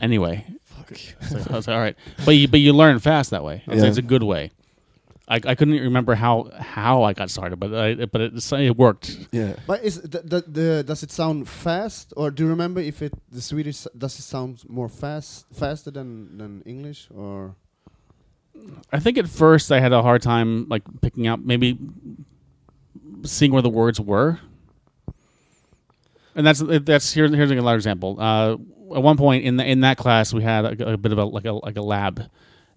[0.00, 0.94] Anyway, Fuck.
[1.28, 3.62] so I was like, all right, but you but you learn fast that way.
[3.66, 3.88] It's, Yeah.
[3.88, 4.50] it's a good way.
[5.28, 9.28] I, I couldn't remember how how I got started, but I, but it, it worked.
[9.30, 9.56] Yeah.
[9.66, 13.12] But is the, the, the does it sound fast, or do you remember if it
[13.30, 17.54] the Swedish does it sound more fast faster than than English, or
[18.90, 21.78] I think at first I had a hard time like picking out maybe
[23.24, 24.40] seeing where the words were.
[26.34, 28.16] And that's that's here, here's another example.
[28.18, 28.52] Uh,
[28.94, 31.24] at one point in the, in that class, we had a, a bit of a
[31.24, 32.30] like a like a lab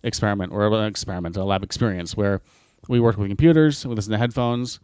[0.03, 2.41] experiment or an experiment, a lab experience where
[2.87, 4.79] we worked with computers, we listened to headphones,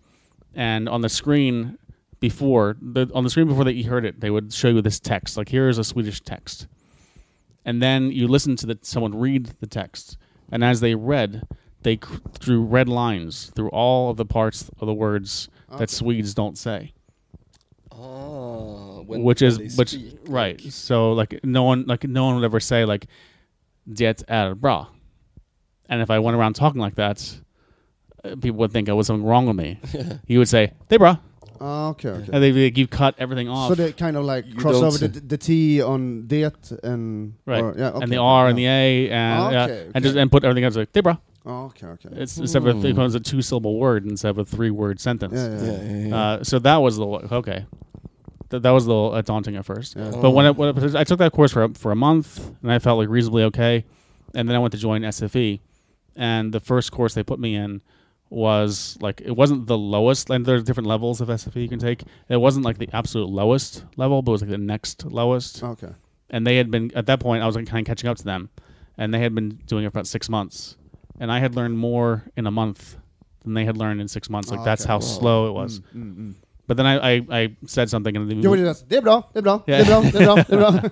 [0.56, 1.78] and on the screen
[2.20, 5.00] before the on the screen before that you heard it, they would show you this
[5.00, 5.38] text.
[5.38, 6.68] Like here is a Swedish text,
[7.66, 10.18] and then you listen to the someone read the text,
[10.52, 11.44] and as they read,
[11.84, 15.80] they cr- drew red lines through all of the parts of the words Okay.
[15.80, 16.94] that Swedes don't say
[17.92, 19.96] Ah, which is which
[20.28, 20.62] right.
[20.72, 23.08] So like no one like no one would ever say like
[23.92, 24.88] det är bra,
[25.90, 27.40] and if I went around talking like that,
[28.24, 29.80] uh, people would think I was something wrong with me.
[30.28, 31.16] You would say det är bra,
[31.60, 32.30] Ah, okay, okay.
[32.34, 34.84] and they like, you cut everything off, So they kind of like You cross don't
[34.86, 37.64] over the, the T on det and Right.
[37.64, 38.66] or- yeah, okay, and the okay, R and the.
[38.68, 40.22] A, and Ah, yeah, okay, and just okay.
[40.22, 41.16] and put everything else like det är bra.
[41.50, 42.10] Oh, okay, okay.
[42.22, 42.86] It's instead of a, Hmm.
[42.86, 45.34] it becomes a two syllable word instead of a three word sentence.
[45.34, 45.98] yeah, yeah, Yeah, yeah.
[46.00, 46.16] yeah, yeah.
[46.40, 47.66] Uh, so that was a little okay.
[48.50, 49.96] Th- that was a little uh, daunting at first.
[49.96, 50.12] Yeah.
[50.22, 52.72] But when, I, when I, I took that course for a, for a month and
[52.72, 53.84] I felt like reasonably okay,
[54.36, 55.60] and then I went to join SFI,
[56.18, 57.82] and the first course they put me in
[58.30, 60.30] was like it wasn't the lowest.
[60.30, 62.04] And there's different levels of SFI you can take.
[62.28, 65.64] It wasn't like the absolute lowest level, but it was like the next lowest.
[65.64, 65.94] Okay.
[66.30, 67.42] And they had been at that point.
[67.42, 68.50] I was like kind of catching up to them,
[68.98, 70.76] and they had been doing it for about six months,
[71.22, 72.98] and I had learned more in a month
[73.44, 74.52] than they had learned in six months.
[74.52, 74.90] Like Ah, that's okay.
[74.92, 75.06] how Wow.
[75.06, 75.80] slow it was.
[75.96, 76.34] Mm, mm, mm.
[76.68, 79.30] But then I, I, I said something and Jo, men det, är, det är bra,
[79.34, 80.90] det är bra, det är bra, det bra, det är bra.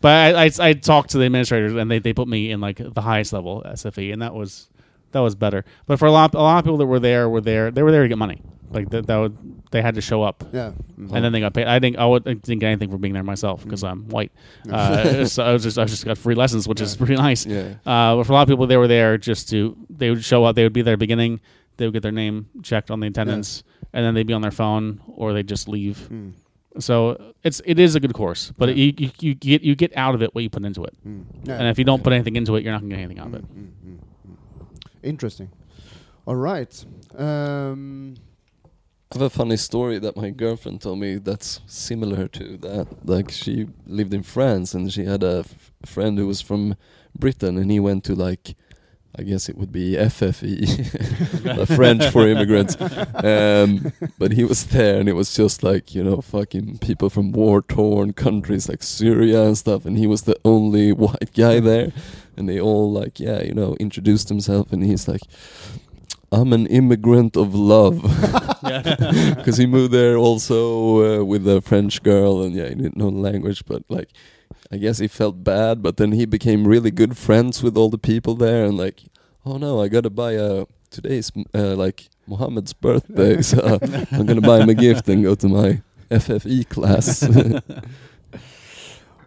[0.00, 2.78] but I, I, I talked to the administrators and they, they put me in like
[2.78, 4.68] the highest level SFI and that was
[5.12, 5.64] that was better.
[5.86, 7.92] But for a lot a lot of people that were there were there they were
[7.92, 8.40] there to get money.
[8.70, 9.36] Like that, that would
[9.70, 10.72] they had to show up yeah.
[10.98, 11.12] Mm.
[11.14, 11.66] and then they got paid.
[11.66, 14.32] I didn't I, would, I didn't get anything for being there myself because I'm white.
[14.72, 17.46] Uh, so I was just I just got free lessons, which is pretty nice.
[17.46, 17.74] yeah.
[17.86, 20.44] Uh, but for a lot of people, they were there just to they would show
[20.44, 20.56] up.
[20.56, 21.40] They would be there at the beginning.
[21.76, 23.62] They would get their name checked on the attendance,
[23.92, 26.08] and then they'd be on their phone or they'd just leave.
[26.10, 26.32] Mm.
[26.78, 30.14] So it's it is a good course, but you, you you get you get out
[30.14, 31.24] of it what you put into it, Mm.
[31.44, 31.58] Yeah.
[31.58, 33.34] and if you don't put anything into it, you're not gonna get anything out of
[33.34, 33.44] it.
[33.44, 33.98] Mm, mm, mm,
[34.28, 34.76] mm.
[35.02, 35.50] Interesting.
[36.26, 36.84] All right.
[37.16, 38.16] Um,
[39.12, 42.88] I have a funny story that my girlfriend told me that's similar to that.
[43.06, 46.74] Like she lived in France and she had a f- friend who was from
[47.18, 48.56] Britain and he went to like
[49.18, 52.76] I guess it would be FFI, French for immigrants.
[52.80, 57.32] Um, but he was there and it was just like, you know, fucking people from
[57.32, 59.86] war torn countries like Syria and stuff.
[59.86, 61.92] And he was the only white guy there.
[62.36, 65.22] And they all like, yeah, you know, introduced himself and he's like,
[66.30, 68.02] I'm an immigrant of love.
[69.36, 73.10] Because he moved there also uh, with a French girl and yeah, he didn't know
[73.10, 74.10] the language, but like,
[74.70, 77.98] I guess he felt bad, but then he became really good friends with all the
[77.98, 79.02] people there and like,
[79.44, 83.78] oh no, I gotta buy a, today's uh, like Mohammed's birthday, so
[84.10, 87.22] I'm gonna buy him a gift and go to my FFI class.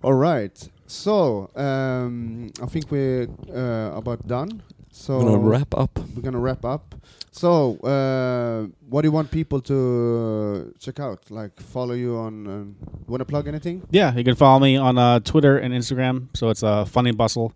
[0.03, 0.70] all right.
[0.88, 4.63] So um, I think we're uh, about done.
[4.92, 6.00] So we're gonna wrap up.
[6.16, 6.96] we're gonna wrap up.
[7.32, 11.30] So, uh, what do you want people to uh, check out?
[11.30, 12.48] Like, follow you on?
[12.48, 12.76] Um,
[13.08, 13.88] want to plug anything?
[13.92, 16.36] Yeah, you can follow me on uh, Twitter and Instagram.
[16.36, 17.54] So it's uh, Funny Bussell,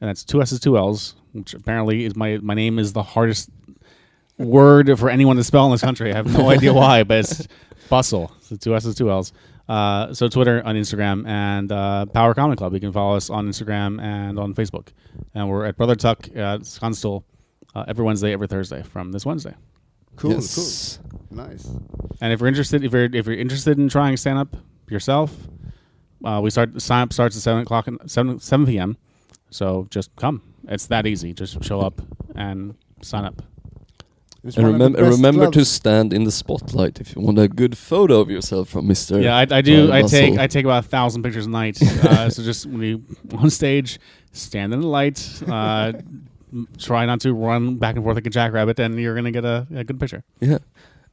[0.00, 3.50] and it's two S's, two L's, which apparently is my my name is the hardest
[4.36, 6.12] word for anyone to spell in this country.
[6.12, 7.46] I have no idea why, but it's
[7.88, 8.30] Bussell.
[8.42, 9.32] So two S's, two L's.
[9.68, 12.74] Uh, so Twitter, on Instagram, and uh, Power Comedy Club.
[12.74, 14.88] You can follow us on Instagram and on Facebook.
[15.34, 17.24] And we're at Brother Tuck at Skanstull
[17.74, 19.54] uh, every Wednesday, every Thursday from this Wednesday.
[20.16, 20.98] Cool, yes.
[20.98, 21.38] cool.
[21.44, 21.66] Nice.
[22.20, 24.56] And if you're interested, if you're if you're interested in trying stand up
[24.88, 25.34] yourself,
[26.24, 28.96] uh, we start sign up starts at seven o'clock and seven seven p.m.
[29.50, 30.42] So just come.
[30.68, 31.32] It's that easy.
[31.32, 32.00] Just show up
[32.36, 33.42] and sign up.
[34.44, 37.48] It's And one of remember, best to stand in the spotlight if you want a
[37.48, 39.18] good photo of yourself from Mister.
[39.20, 39.90] Yeah, I, I do.
[39.90, 40.18] I Russell.
[40.20, 41.78] take I take about a thousand pictures a night.
[42.04, 43.02] Uh, so just when you
[43.38, 43.98] on stage,
[44.32, 45.42] stand in the light.
[45.48, 45.92] Uh,
[46.78, 49.66] try not to run back and forth like a jackrabbit, and you're gonna get a,
[49.74, 50.22] a good picture.
[50.40, 50.58] Yeah.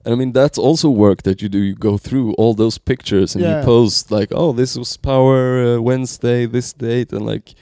[0.03, 1.59] And I mean that's also work that you do.
[1.59, 3.59] You go through all those pictures and Yeah.
[3.59, 7.53] you post like, oh, this was Power uh, Wednesday, this date, and like.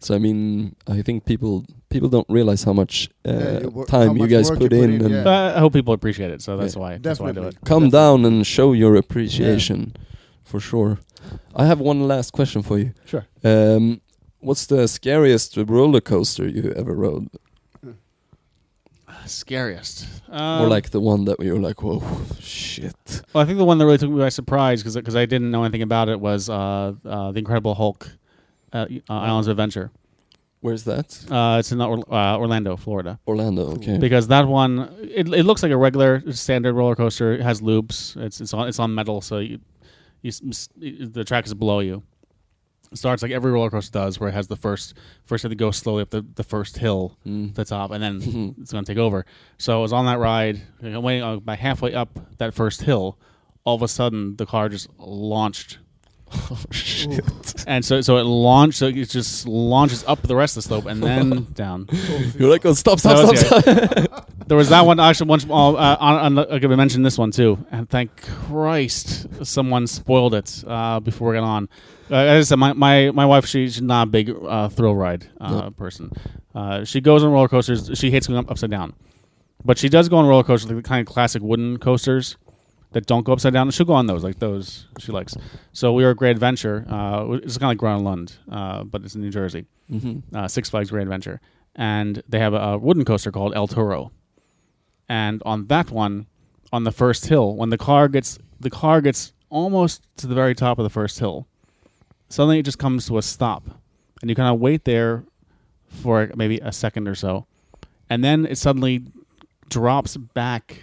[0.00, 1.64] So I mean, I think people
[1.94, 4.62] people don't realize how much uh, Yeah, you wor- time how you much guys put
[4.62, 5.24] you put in, in, and yeah.
[5.24, 6.40] But I hope people appreciate it.
[6.42, 6.82] So that's Yeah.
[6.82, 7.56] why that's why I do it.
[7.64, 7.90] come Definitely.
[7.90, 9.94] down and show your appreciation,
[10.50, 10.98] for sure.
[11.56, 12.90] I have one last question for you.
[13.06, 13.24] Sure.
[13.42, 14.00] Um,
[14.40, 17.28] what's the scariest roller coaster you ever rode,
[19.26, 20.06] Scariest.
[20.30, 22.02] or Um, like the one that you were like, whoa,
[22.40, 23.22] shit?
[23.32, 25.62] Well, I think the one that really took me by surprise because I didn't know
[25.64, 28.10] anything about it was uh, uh, the Incredible Hulk,
[28.72, 29.90] uh, uh, Islands of Adventure.
[30.64, 31.08] Where's that?
[31.30, 33.18] Uh, it's in Or- uh, Orlando, Florida.
[33.28, 33.72] Orlando.
[33.74, 33.98] Okay.
[33.98, 37.34] Because that one, it, it looks like a regular standard roller coaster.
[37.34, 38.16] It has loops.
[38.18, 39.58] It's it's on it's on metal, so you,
[40.22, 42.02] you s- the track is below you.
[42.90, 44.94] It starts like every roller coaster does, where it has the first
[45.26, 47.54] first you have to go slowly up the, the first hill, Mm.
[47.54, 49.26] the top, and then it's going to take over.
[49.58, 53.18] So I was on that ride, and waiting uh, by halfway up that first hill.
[53.64, 55.76] All of a sudden, the car just launched,
[56.50, 57.64] oh shit!
[57.66, 58.78] and so so it launched.
[58.78, 61.88] So it just launches up the rest of the slope and then down.
[62.38, 64.30] You're like, oh, stop, stop, stop, stop.
[64.46, 65.00] There was that one.
[65.00, 67.64] Actually, once uh, uh, on, on, I'm going to mention this one too.
[67.70, 71.68] And thank Christ, someone spoiled it uh, before we got on.
[72.10, 75.26] Uh, as I said, my, my, my wife, she's not a big uh, thrill ride
[75.40, 76.12] uh, person.
[76.54, 77.90] Uh, she goes on roller coasters.
[77.94, 78.92] She hates going up upside down,
[79.64, 82.36] but she does go on roller coasters, like the kind of classic wooden coasters
[82.94, 83.66] that don't go upside down.
[83.68, 85.36] And She'll go on those, like those she likes.
[85.72, 86.86] So we were at Great Adventure.
[86.88, 90.22] Uh, it's kind of like Gröna Lund, uh, but it's in New Jersey Mhm.
[90.34, 91.40] uh, Six Flags Great Adventure,
[91.76, 94.10] and they have a, a wooden coaster called El Toro.
[95.08, 96.26] And on that one,
[96.72, 100.54] on the first hill, when the car gets the car gets almost to the very
[100.54, 101.46] top of the first hill,
[102.30, 103.64] suddenly it just comes to a stop,
[104.22, 105.24] and you kind of wait there
[105.88, 107.46] for maybe a second or so,
[108.08, 109.04] and then it suddenly
[109.68, 110.80] drops back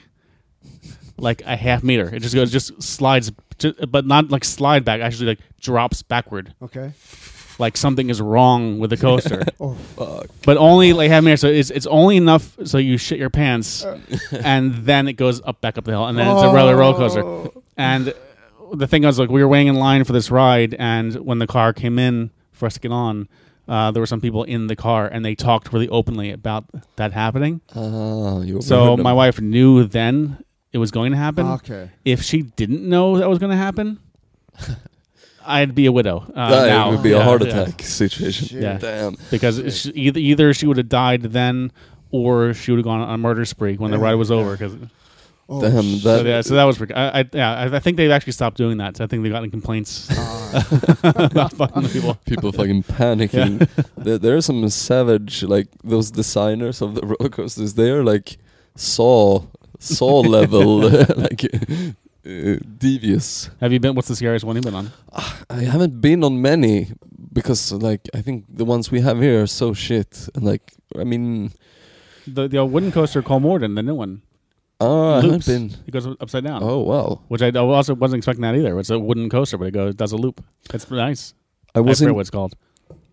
[1.21, 2.13] like a half meter.
[2.13, 5.01] It just goes, just slides, ju- but not like slide back.
[5.01, 6.91] Actually, like drops backward Okay.
[7.59, 9.43] like something is wrong with the coaster.
[9.59, 10.27] Oh, Fuck.
[10.43, 13.85] but only like half meter, so it's it's only enough so you shit your pants,
[13.85, 13.99] Uh.
[14.43, 16.97] and then it goes up back up the hill, and then it's a regular roller
[16.97, 17.23] coaster.
[17.23, 17.53] Oh.
[17.77, 18.13] And
[18.73, 21.47] the thing was, like, we were waiting in line for this ride, and when the
[21.47, 23.27] car came in for us to get on,
[23.67, 26.65] uh, there were some people in the car, and they talked really openly about
[26.95, 27.59] that happening.
[27.75, 29.03] Ah, you So overheard them.
[29.03, 30.37] my wife knew then
[30.73, 31.45] it was going to happen.
[31.45, 31.89] Okay.
[32.05, 33.99] If she didn't know that was going to happen,
[35.45, 36.91] I'd be a widow uh, That now.
[36.91, 37.61] would be a Yeah, heart yeah.
[37.61, 38.47] attack situation.
[38.49, 38.61] Shit.
[38.61, 38.77] Yeah.
[38.77, 39.17] Damn.
[39.31, 41.71] because she, either either she would have died then,
[42.11, 44.51] or she would have gone on a murder spree when the ride was over.
[44.51, 44.75] Because
[45.53, 46.03] Oh, Damn, shit.
[46.03, 48.31] that- so, yeah, so that was pretty- I, I, yeah, I, I think they've actually
[48.31, 48.95] stopped doing that.
[48.95, 51.01] So I think they've gotten complaints Ah.
[51.03, 52.15] about fucking people.
[52.25, 53.67] People fucking panicking.
[53.97, 57.73] there, there are some savage, like those designers of the roller coasters.
[57.73, 58.37] They are like
[58.75, 59.43] saw,
[59.81, 60.79] saw level,
[61.17, 61.43] like
[62.25, 63.49] uh, devious.
[63.59, 63.95] Have you been?
[63.95, 64.91] What's the scariest one you've been on?
[65.49, 66.91] I haven't been on many
[67.33, 70.29] because, like, I think the ones we have here are so shit.
[70.35, 71.51] And like, I mean,
[72.27, 74.21] The the old wooden coaster Kolmården, the new one.
[74.79, 75.47] oh, I haven't Loops.
[75.47, 75.71] been.
[75.87, 76.61] It goes upside down.
[76.63, 77.21] Oh wow!
[77.27, 78.77] Which I I also wasn't expecting that either.
[78.79, 80.43] It's a wooden coaster, but it goes does a loop.
[80.73, 81.33] It's nice.
[81.75, 82.15] I I was forget in.
[82.15, 82.53] what it's called.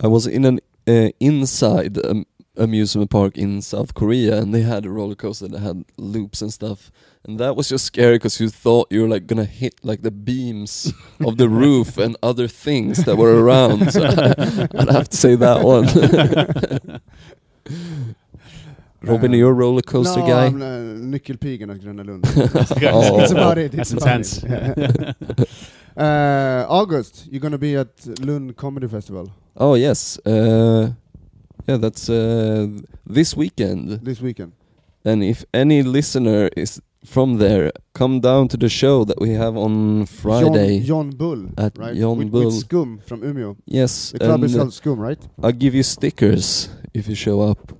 [0.01, 2.25] I was in an uh, inside um,
[2.59, 6.53] amusement park in South Korea, and they had a roller coaster that had loops and
[6.53, 6.91] stuff,
[7.25, 10.11] and that was just scary because you thought you were like gonna hit like the
[10.11, 13.93] beams of the roof and other things that were around.
[13.93, 14.05] So
[14.79, 15.87] I'd have to say that one.
[19.03, 20.47] Robin, Uh, you're a roller coaster no, guy.
[20.47, 20.67] I'm uh,
[21.17, 22.25] Nyckelpigen at Gröna Lund.
[22.93, 23.21] Oh.
[23.21, 23.71] It's about it.
[23.73, 24.43] That's it's about intense.
[24.43, 25.49] it.
[25.97, 27.91] uh, August, you're gonna be at
[28.21, 30.93] Lund Comedy Festival Oh yes, uh,
[31.69, 32.67] yeah, that's uh,
[33.07, 33.91] this weekend.
[34.05, 34.53] this weekend.
[35.05, 39.57] And if any listener is from there, come down to the show that we have
[39.57, 40.81] on Friday.
[40.81, 41.97] John, John Bull, At right?
[41.97, 42.47] John with, Bull.
[42.47, 43.57] with Skum from Umeå.
[43.67, 45.19] yes, The club is called Skum, right?
[45.43, 47.73] I'll give you stickers if you show up.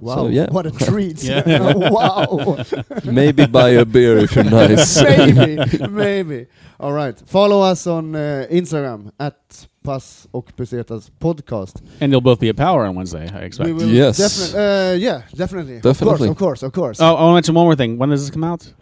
[0.00, 0.46] Wow, So, yeah.
[0.50, 1.22] what a treat!
[1.30, 1.72] Yeah.
[1.90, 2.56] wow,
[3.04, 5.00] Maybe buy a beer if you're nice.
[5.02, 6.46] maybe, maybe.
[6.80, 11.82] All right, follow us on uh, Instagram at Pass och Pesetas podcast.
[12.00, 13.70] And you'll both be at Power on Wednesday, I expect.
[13.70, 14.18] We Yes.
[14.18, 16.28] definitely, uh, yeah, definitely, Definitely.
[16.28, 17.00] of course, of course, of course.
[17.00, 17.98] Oh, I want to mention one more thing.
[17.98, 18.72] When does this come out?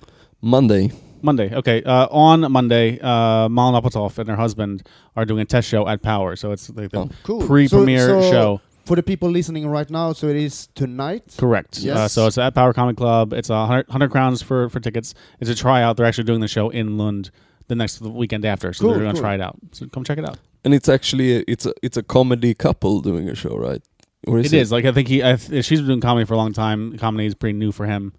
[0.40, 0.90] Monday.
[1.22, 1.54] Monday.
[1.54, 1.82] Okay.
[1.84, 4.82] Uh, on Monday, uh, Malin Apatow and her husband
[5.16, 6.36] are doing a test show at Power.
[6.36, 7.46] So it's like the Oh, cool.
[7.46, 8.60] pre-premiere So- so show.
[8.84, 10.12] for the people listening right now.
[10.14, 11.34] So it is tonight.
[11.36, 11.78] Correct.
[11.80, 11.96] Yes.
[11.96, 13.32] Uh, so it's at Power Comic Club.
[13.32, 15.14] It's a hundred, 100 crowns for, for tickets.
[15.40, 15.96] It's a tryout.
[15.96, 17.30] They're actually doing the show in Lund
[17.68, 18.72] the next the weekend after.
[18.72, 19.28] So Cool, they're going to cool.
[19.28, 19.56] try it out.
[19.72, 20.38] So come check it out.
[20.64, 23.82] And it's actually a, it's a it's a comedy couple doing a show, right?
[24.26, 24.72] Or is It is.
[24.72, 26.96] Like I think he, I th- she's been doing comedy for a long time.
[26.98, 28.12] Comedy is pretty new for him,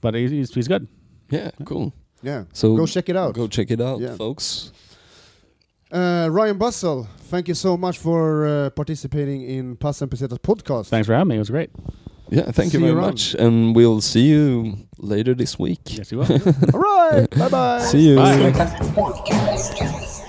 [0.00, 0.86] but he's he's, he's good.
[1.30, 1.92] Yeah, cool.
[2.22, 2.44] Yeah.
[2.52, 3.34] So Go check it out.
[3.34, 4.16] Go check it out, Yeah.
[4.16, 4.70] folks.
[5.90, 10.88] Uh, Ryan Bussell, thank you so much for uh, participating in Pass and Pesetas podcast.
[10.88, 11.36] Thanks for having me.
[11.36, 11.70] It was great.
[12.30, 13.10] Yeah, thank See you you very around.
[13.10, 15.80] much, and we'll see you later this week.
[15.98, 16.32] Yes, you will.
[16.74, 17.26] All right.
[17.38, 17.80] bye bye.
[17.80, 18.16] See you.
[18.16, 20.21] Bye.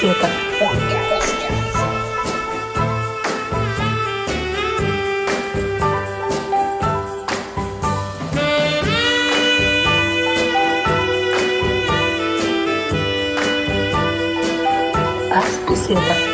[0.00, 1.36] Pesetas Podcast.
[15.32, 16.29] As Pesetas